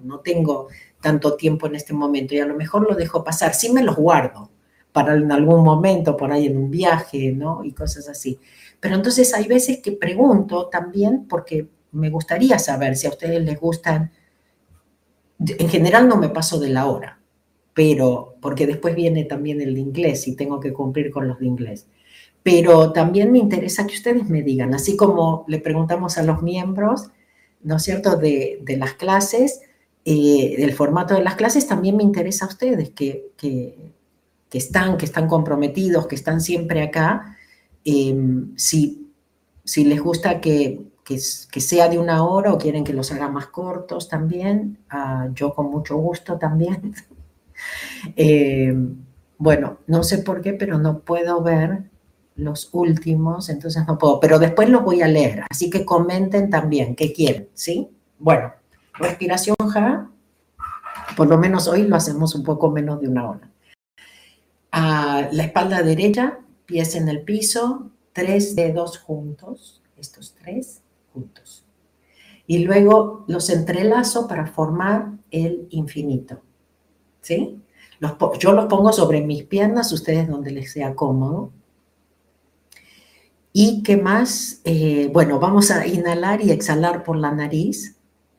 no 0.02 0.20
tengo 0.20 0.68
tanto 1.00 1.34
tiempo 1.34 1.66
en 1.66 1.74
este 1.74 1.92
momento 1.92 2.34
y 2.34 2.38
a 2.38 2.46
lo 2.46 2.54
mejor 2.54 2.88
lo 2.88 2.94
dejo 2.94 3.24
pasar. 3.24 3.54
Sí 3.54 3.72
me 3.72 3.82
los 3.82 3.96
guardo 3.96 4.50
para 4.92 5.14
en 5.14 5.32
algún 5.32 5.64
momento, 5.64 6.16
por 6.16 6.32
ahí 6.32 6.46
en 6.46 6.56
un 6.56 6.70
viaje, 6.70 7.32
¿no? 7.32 7.64
Y 7.64 7.72
cosas 7.72 8.08
así. 8.08 8.38
Pero 8.78 8.94
entonces 8.94 9.34
hay 9.34 9.46
veces 9.46 9.78
que 9.78 9.92
pregunto 9.92 10.68
también 10.68 11.26
porque 11.28 11.68
me 11.92 12.10
gustaría 12.10 12.58
saber 12.58 12.96
si 12.96 13.06
a 13.06 13.10
ustedes 13.10 13.42
les 13.42 13.58
gustan. 13.58 14.10
En 15.38 15.68
general 15.68 16.08
no 16.08 16.16
me 16.16 16.28
paso 16.28 16.58
de 16.60 16.68
la 16.68 16.86
hora, 16.86 17.20
pero 17.74 18.36
porque 18.40 18.66
después 18.66 18.94
viene 18.94 19.24
también 19.24 19.60
el 19.60 19.74
de 19.74 19.80
inglés 19.80 20.28
y 20.28 20.36
tengo 20.36 20.60
que 20.60 20.72
cumplir 20.72 21.10
con 21.10 21.28
los 21.28 21.38
de 21.38 21.46
inglés. 21.46 21.86
Pero 22.42 22.92
también 22.92 23.32
me 23.32 23.38
interesa 23.38 23.86
que 23.86 23.94
ustedes 23.94 24.28
me 24.28 24.42
digan, 24.42 24.74
así 24.74 24.96
como 24.96 25.44
le 25.48 25.58
preguntamos 25.58 26.16
a 26.16 26.22
los 26.22 26.42
miembros, 26.42 27.10
¿no 27.62 27.76
es 27.76 27.82
cierto?, 27.82 28.16
de, 28.16 28.62
las 28.78 28.94
clases, 28.94 29.60
eh, 30.04 30.54
del 30.58 30.72
formato 30.72 31.14
de 31.14 31.22
las 31.22 31.34
clases, 31.34 31.66
también 31.66 31.96
me 31.96 32.02
interesa 32.02 32.46
a 32.46 32.48
ustedes 32.48 32.90
que, 32.90 33.32
que, 33.36 33.92
están, 34.52 34.96
que 34.96 35.04
están 35.04 35.28
comprometidos, 35.28 36.06
que 36.06 36.14
están 36.14 36.40
siempre 36.40 36.82
acá, 36.82 37.36
eh, 37.84 38.16
si, 38.56 39.10
si 39.64 39.84
les 39.84 40.00
gusta 40.00 40.40
que 40.40 40.80
que, 41.50 41.60
sea 41.60 41.88
de 41.88 41.98
una 41.98 42.24
hora 42.24 42.52
o 42.52 42.58
quieren 42.58 42.84
que 42.84 42.92
los 42.92 43.10
haga 43.12 43.28
más 43.28 43.46
cortos 43.46 44.08
también, 44.08 44.78
ah, 44.90 45.28
yo 45.34 45.54
con 45.54 45.70
mucho 45.70 45.96
gusto 45.96 46.38
también. 46.38 46.94
Eh, 48.16 48.74
bueno, 49.36 49.80
no 49.86 50.02
sé 50.02 50.16
por 50.16 50.40
qué, 50.40 50.54
pero 50.54 50.78
no 50.78 51.00
puedo 51.00 51.42
ver 51.42 51.90
los 52.36 52.70
últimos, 52.72 53.50
entonces 53.50 53.86
no 53.86 53.98
puedo, 53.98 54.18
pero 54.18 54.38
después 54.38 54.70
los 54.70 54.82
voy 54.82 55.02
a 55.02 55.08
leer, 55.08 55.44
así 55.50 55.68
que 55.68 55.84
comenten 55.84 56.48
también 56.48 56.96
qué 56.96 57.12
quieren, 57.12 57.50
¿sí? 57.52 57.90
Bueno, 58.18 58.54
respiración 58.94 59.56
ja, 59.70 60.10
por 61.18 61.28
lo 61.28 61.36
menos 61.36 61.68
hoy 61.68 61.82
lo 61.82 61.96
hacemos 61.96 62.34
un 62.34 62.44
poco 62.44 62.70
menos 62.70 62.98
de 63.02 63.08
una 63.08 63.28
hora. 63.28 63.50
A 64.72 65.28
la 65.30 65.44
espalda 65.44 65.82
derecha, 65.82 66.38
pies 66.64 66.94
en 66.94 67.10
el 67.10 67.20
piso, 67.20 67.90
tres 68.14 68.56
dedos 68.56 68.96
juntos, 68.96 69.82
estos 69.98 70.34
tres, 70.34 70.80
juntos. 71.12 71.64
Y 72.46 72.60
luego 72.60 73.24
los 73.28 73.50
entrelazo 73.50 74.26
para 74.26 74.46
formar 74.46 75.12
el 75.30 75.66
infinito. 75.70 76.42
¿Sí? 77.20 77.60
yo 78.38 78.52
los 78.52 78.64
pongo 78.64 78.92
sobre 78.92 79.20
mis 79.20 79.44
piernas, 79.44 79.92
ustedes 79.92 80.26
donde 80.26 80.50
les 80.50 80.72
sea 80.72 80.94
cómodo. 80.94 81.52
¿Y 83.52 83.82
qué 83.82 83.96
más? 83.96 84.60
Eh, 84.64 85.10
bueno, 85.12 85.38
vamos 85.38 85.70
a 85.70 85.86
inhalar 85.86 86.40
y 86.40 86.50
exhalar 86.50 87.02
por 87.02 87.16
la 87.16 87.30
nariz 87.32 87.96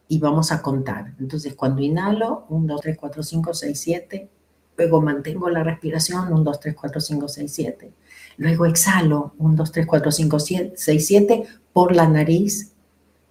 y 0.07 0.19
vamos 0.19 0.51
a 0.51 0.61
contar. 0.61 1.13
Entonces, 1.19 1.53
cuando 1.53 1.81
inhalo, 1.81 2.45
1, 2.49 2.73
2, 2.73 2.81
3, 2.81 2.97
4, 2.99 3.23
5, 3.23 3.53
6, 3.53 3.79
7. 3.79 4.29
Luego 4.77 5.01
mantengo 5.01 5.49
la 5.49 5.63
respiración, 5.63 6.31
1, 6.31 6.43
2, 6.43 6.59
3, 6.59 6.75
4, 6.75 7.01
5, 7.01 7.27
6, 7.27 7.53
7. 7.53 7.93
Luego 8.37 8.65
exhalo, 8.65 9.33
1, 9.37 9.55
2, 9.55 9.71
3, 9.71 9.85
4, 9.85 10.11
5, 10.11 10.39
6, 10.39 11.07
7 11.07 11.43
por 11.73 11.95
la 11.95 12.07
nariz 12.07 12.73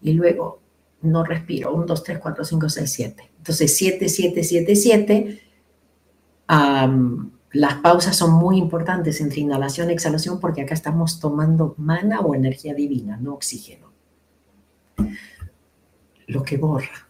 y 0.03 0.13
luego 0.13 0.61
no 1.03 1.25
respiro, 1.25 1.75
1, 1.75 1.87
2, 1.87 2.03
3, 2.05 2.19
4, 2.19 2.45
5, 2.45 2.69
6, 2.69 2.93
7. 2.93 3.31
Entonces 3.39 3.77
7, 3.77 4.09
7, 4.09 4.45
7, 4.45 4.77
7. 4.77 5.43
las 7.53 7.75
pausas 7.77 8.17
son 8.17 8.33
muy 8.33 8.59
importantes 8.59 9.21
entre 9.21 9.41
inhalación 9.41 9.91
y 9.91 9.95
exhalación 9.95 10.39
porque 10.41 10.63
acá 10.63 10.75
estamos 10.75 11.19
tomando 11.19 11.75
mana 11.79 12.21
o 12.21 12.35
energía 12.35 12.75
divina, 12.75 13.17
no 13.17 13.35
oxígeno. 13.35 13.91
Lo 16.27 16.43
que 16.43 16.57
borra. 16.59 17.09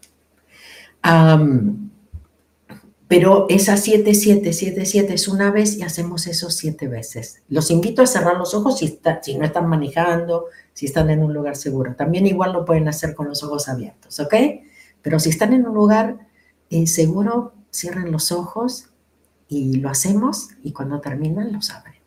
Pero 3.10 3.46
esa 3.48 3.76
7, 3.76 4.14
7, 4.14 4.52
7, 4.52 4.86
7 4.86 5.14
es 5.14 5.26
una 5.26 5.50
vez 5.50 5.76
y 5.76 5.82
hacemos 5.82 6.28
eso 6.28 6.48
siete 6.48 6.86
veces. 6.86 7.42
Los 7.48 7.72
invito 7.72 8.02
a 8.02 8.06
cerrar 8.06 8.36
los 8.36 8.54
ojos 8.54 8.78
si, 8.78 9.00
si 9.22 9.36
no 9.36 9.44
están 9.44 9.66
manejando, 9.66 10.44
si 10.74 10.86
están 10.86 11.10
en 11.10 11.24
un 11.24 11.34
lugar 11.34 11.56
seguro. 11.56 11.96
También 11.96 12.28
igual 12.28 12.52
lo 12.52 12.64
pueden 12.64 12.86
hacer 12.86 13.16
con 13.16 13.26
los 13.26 13.42
ojos 13.42 13.68
abiertos, 13.68 14.20
¿ok? 14.20 14.34
Pero 15.02 15.18
si 15.18 15.30
están 15.30 15.52
en 15.52 15.66
un 15.66 15.74
lugar 15.74 16.18
eh, 16.70 16.86
seguro, 16.86 17.52
cierren 17.72 18.12
los 18.12 18.30
ojos 18.30 18.90
y 19.48 19.78
lo 19.78 19.88
hacemos 19.88 20.50
y 20.62 20.70
cuando 20.70 21.00
terminan 21.00 21.52
los 21.52 21.70
abren. 21.70 21.99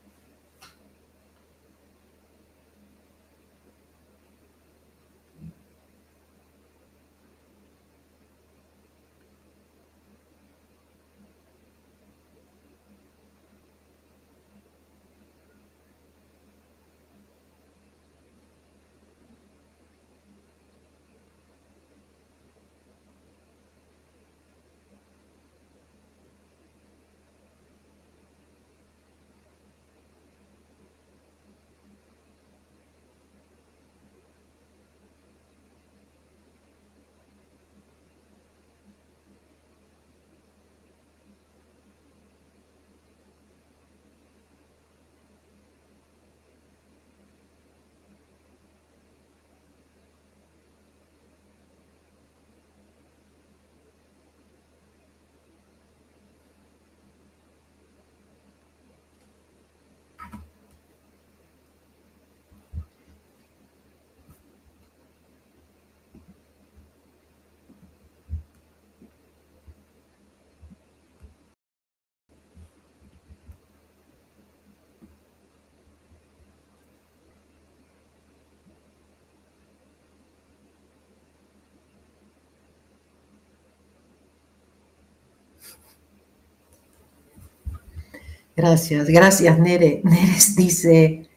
Gracias, 88.56 89.08
gracias 89.08 89.60
Nere. 89.60 90.02
Neres 90.04 90.56
dice, 90.56 91.28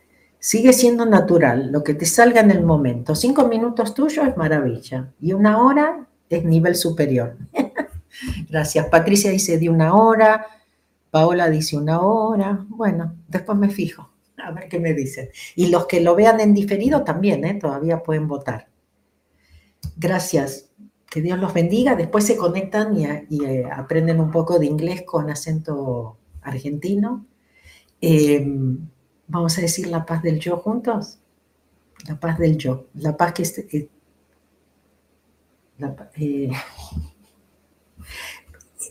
Sigue 0.46 0.72
siendo 0.72 1.06
natural, 1.06 1.72
lo 1.72 1.82
que 1.82 1.92
te 1.94 2.06
salga 2.06 2.40
en 2.40 2.52
el 2.52 2.62
momento. 2.62 3.16
Cinco 3.16 3.48
minutos 3.48 3.94
tuyos 3.94 4.28
es 4.28 4.36
maravilla 4.36 5.12
y 5.20 5.32
una 5.32 5.60
hora 5.60 6.06
es 6.28 6.44
nivel 6.44 6.76
superior. 6.76 7.36
Gracias. 8.48 8.86
Patricia 8.86 9.32
dice 9.32 9.58
de 9.58 9.68
una 9.68 9.94
hora, 9.94 10.46
Paola 11.10 11.50
dice 11.50 11.76
una 11.76 12.00
hora. 12.00 12.64
Bueno, 12.68 13.16
después 13.26 13.58
me 13.58 13.70
fijo, 13.70 14.10
a 14.36 14.52
ver 14.52 14.68
qué 14.68 14.78
me 14.78 14.94
dicen. 14.94 15.30
Y 15.56 15.66
los 15.66 15.86
que 15.86 16.00
lo 16.00 16.14
vean 16.14 16.38
en 16.38 16.54
diferido 16.54 17.02
también, 17.02 17.44
¿eh? 17.44 17.54
todavía 17.54 18.04
pueden 18.04 18.28
votar. 18.28 18.68
Gracias. 19.96 20.70
Que 21.10 21.22
Dios 21.22 21.40
los 21.40 21.52
bendiga. 21.54 21.96
Después 21.96 22.24
se 22.24 22.36
conectan 22.36 22.96
y, 22.96 23.44
eh, 23.44 23.64
aprenden 23.68 24.20
un 24.20 24.30
poco 24.30 24.60
de 24.60 24.66
inglés 24.66 25.02
con 25.02 25.28
acento 25.28 26.18
argentino. 26.48 27.26
Em, 28.00 28.78
vamos 29.26 29.58
a 29.58 29.60
decir 29.60 29.86
la 29.88 30.04
paz 30.06 30.22
del 30.22 30.38
yo 30.40 30.58
juntos. 30.58 31.18
La 32.08 32.18
paz 32.18 32.38
del 32.38 32.56
yo. 32.56 32.86
La 32.94 33.16
paz 33.16 33.32
que... 33.32 33.42
Eh, 33.72 33.88
eh, 36.16 36.50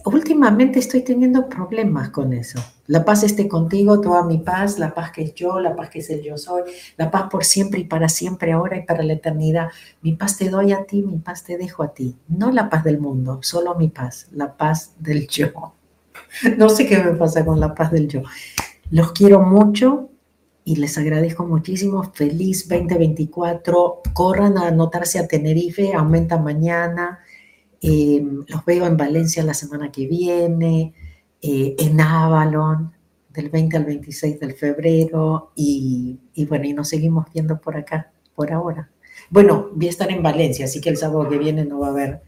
últimamente 0.06 0.80
estoy 0.80 1.02
teniendo 1.02 1.50
problemas 1.50 2.10
con 2.10 2.34
eso. 2.34 2.60
La 2.88 3.04
paz 3.04 3.24
esté 3.24 3.48
contigo, 3.48 4.00
toda 4.00 4.24
mi 4.24 4.38
paz, 4.38 4.78
la 4.78 4.94
paz 4.94 5.12
que 5.12 5.24
es 5.24 5.34
yo, 5.34 5.60
la 5.60 5.76
paz 5.76 5.90
que 5.90 6.00
es 6.00 6.10
el 6.10 6.22
yo 6.22 6.38
soy, 6.38 6.64
la 6.98 7.10
paz 7.10 7.28
por 7.32 7.44
siempre 7.44 7.80
y 7.80 7.86
para 7.86 8.08
siempre, 8.08 8.52
ahora 8.52 8.78
y 8.78 8.86
para 8.86 9.04
la 9.04 9.14
eternidad. 9.14 9.70
Mi 10.02 10.14
paz 10.14 10.38
te 10.38 10.50
doy 10.50 10.72
a 10.72 10.86
ti, 10.86 11.02
mi 11.02 11.18
paz 11.18 11.44
te 11.44 11.58
dejo 11.58 11.84
a 11.84 11.94
ti. 11.94 12.16
No 12.28 12.52
la 12.52 12.70
paz 12.70 12.84
del 12.84 13.00
mundo, 13.00 13.40
solo 13.42 13.76
mi 13.76 13.88
paz, 13.88 14.28
la 14.32 14.56
paz 14.56 14.94
del 15.00 15.28
yo. 15.28 15.74
No 16.58 16.70
sé 16.70 16.86
qué 16.88 16.98
me 16.98 17.14
pasa 17.14 17.46
con 17.46 17.60
la 17.60 17.74
paz 17.74 17.92
del 17.92 18.08
yo. 18.08 18.22
Los 18.92 19.12
quiero 19.12 19.42
mucho 19.42 20.10
y 20.64 20.76
les 20.76 20.98
agradezco 20.98 21.46
muchísimo. 21.46 22.04
Feliz 22.14 22.68
2024. 22.68 24.02
Corran 24.14 24.58
a 24.58 24.68
anotarse 24.68 25.20
a 25.20 25.28
Tenerife, 25.28 25.94
aumenta 25.94 26.38
mañana. 26.38 27.20
Eh, 27.82 28.26
los 28.48 28.66
veo 28.66 28.86
en 28.86 28.98
Valencia 28.98 29.44
la 29.44 29.54
semana 29.54 29.92
que 29.92 30.08
viene, 30.08 30.94
eh, 31.42 31.76
en 31.78 32.02
Avalon, 32.02 32.92
del 33.30 33.50
20 33.50 33.78
al 33.78 33.86
26 33.86 34.40
de 34.40 34.54
febrero, 34.54 35.52
y, 35.56 36.18
bueno, 36.48 36.66
y 36.66 36.74
nos 36.74 36.90
seguimos 36.90 37.28
viendo 37.32 37.60
por 37.60 37.78
acá, 37.78 38.12
por 38.34 38.52
ahora. 38.52 38.90
Bueno, 39.30 39.70
voy 39.76 39.88
a 39.88 39.90
estar 39.90 40.10
en 40.10 40.24
Valencia, 40.24 40.66
así 40.66 40.82
que 40.82 40.90
el 40.90 40.98
sábado 40.98 41.30
que 41.30 41.38
viene 41.38 41.66
no 41.66 41.80
va 41.80 41.88
a 41.88 41.92
haber, 41.92 42.22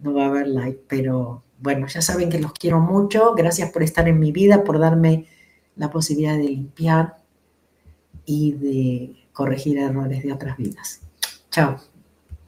no 0.00 0.14
va 0.14 0.24
a 0.24 0.28
haber 0.28 0.48
live, 0.48 0.80
pero 0.88 1.42
bueno, 1.62 1.86
ya 1.86 2.02
saben 2.02 2.28
que 2.28 2.40
los 2.40 2.52
quiero 2.52 2.80
mucho. 2.80 3.34
Gracias 3.34 3.70
por 3.70 3.82
estar 3.82 4.08
en 4.08 4.18
mi 4.18 4.32
vida, 4.32 4.64
por 4.64 4.78
darme 4.78 5.26
la 5.76 5.90
posibilidad 5.90 6.36
de 6.36 6.44
limpiar 6.44 7.16
y 8.24 8.52
de 8.52 9.28
corregir 9.32 9.78
errores 9.78 10.22
de 10.22 10.32
otras 10.32 10.56
vidas. 10.56 11.00
Chao. 11.50 11.91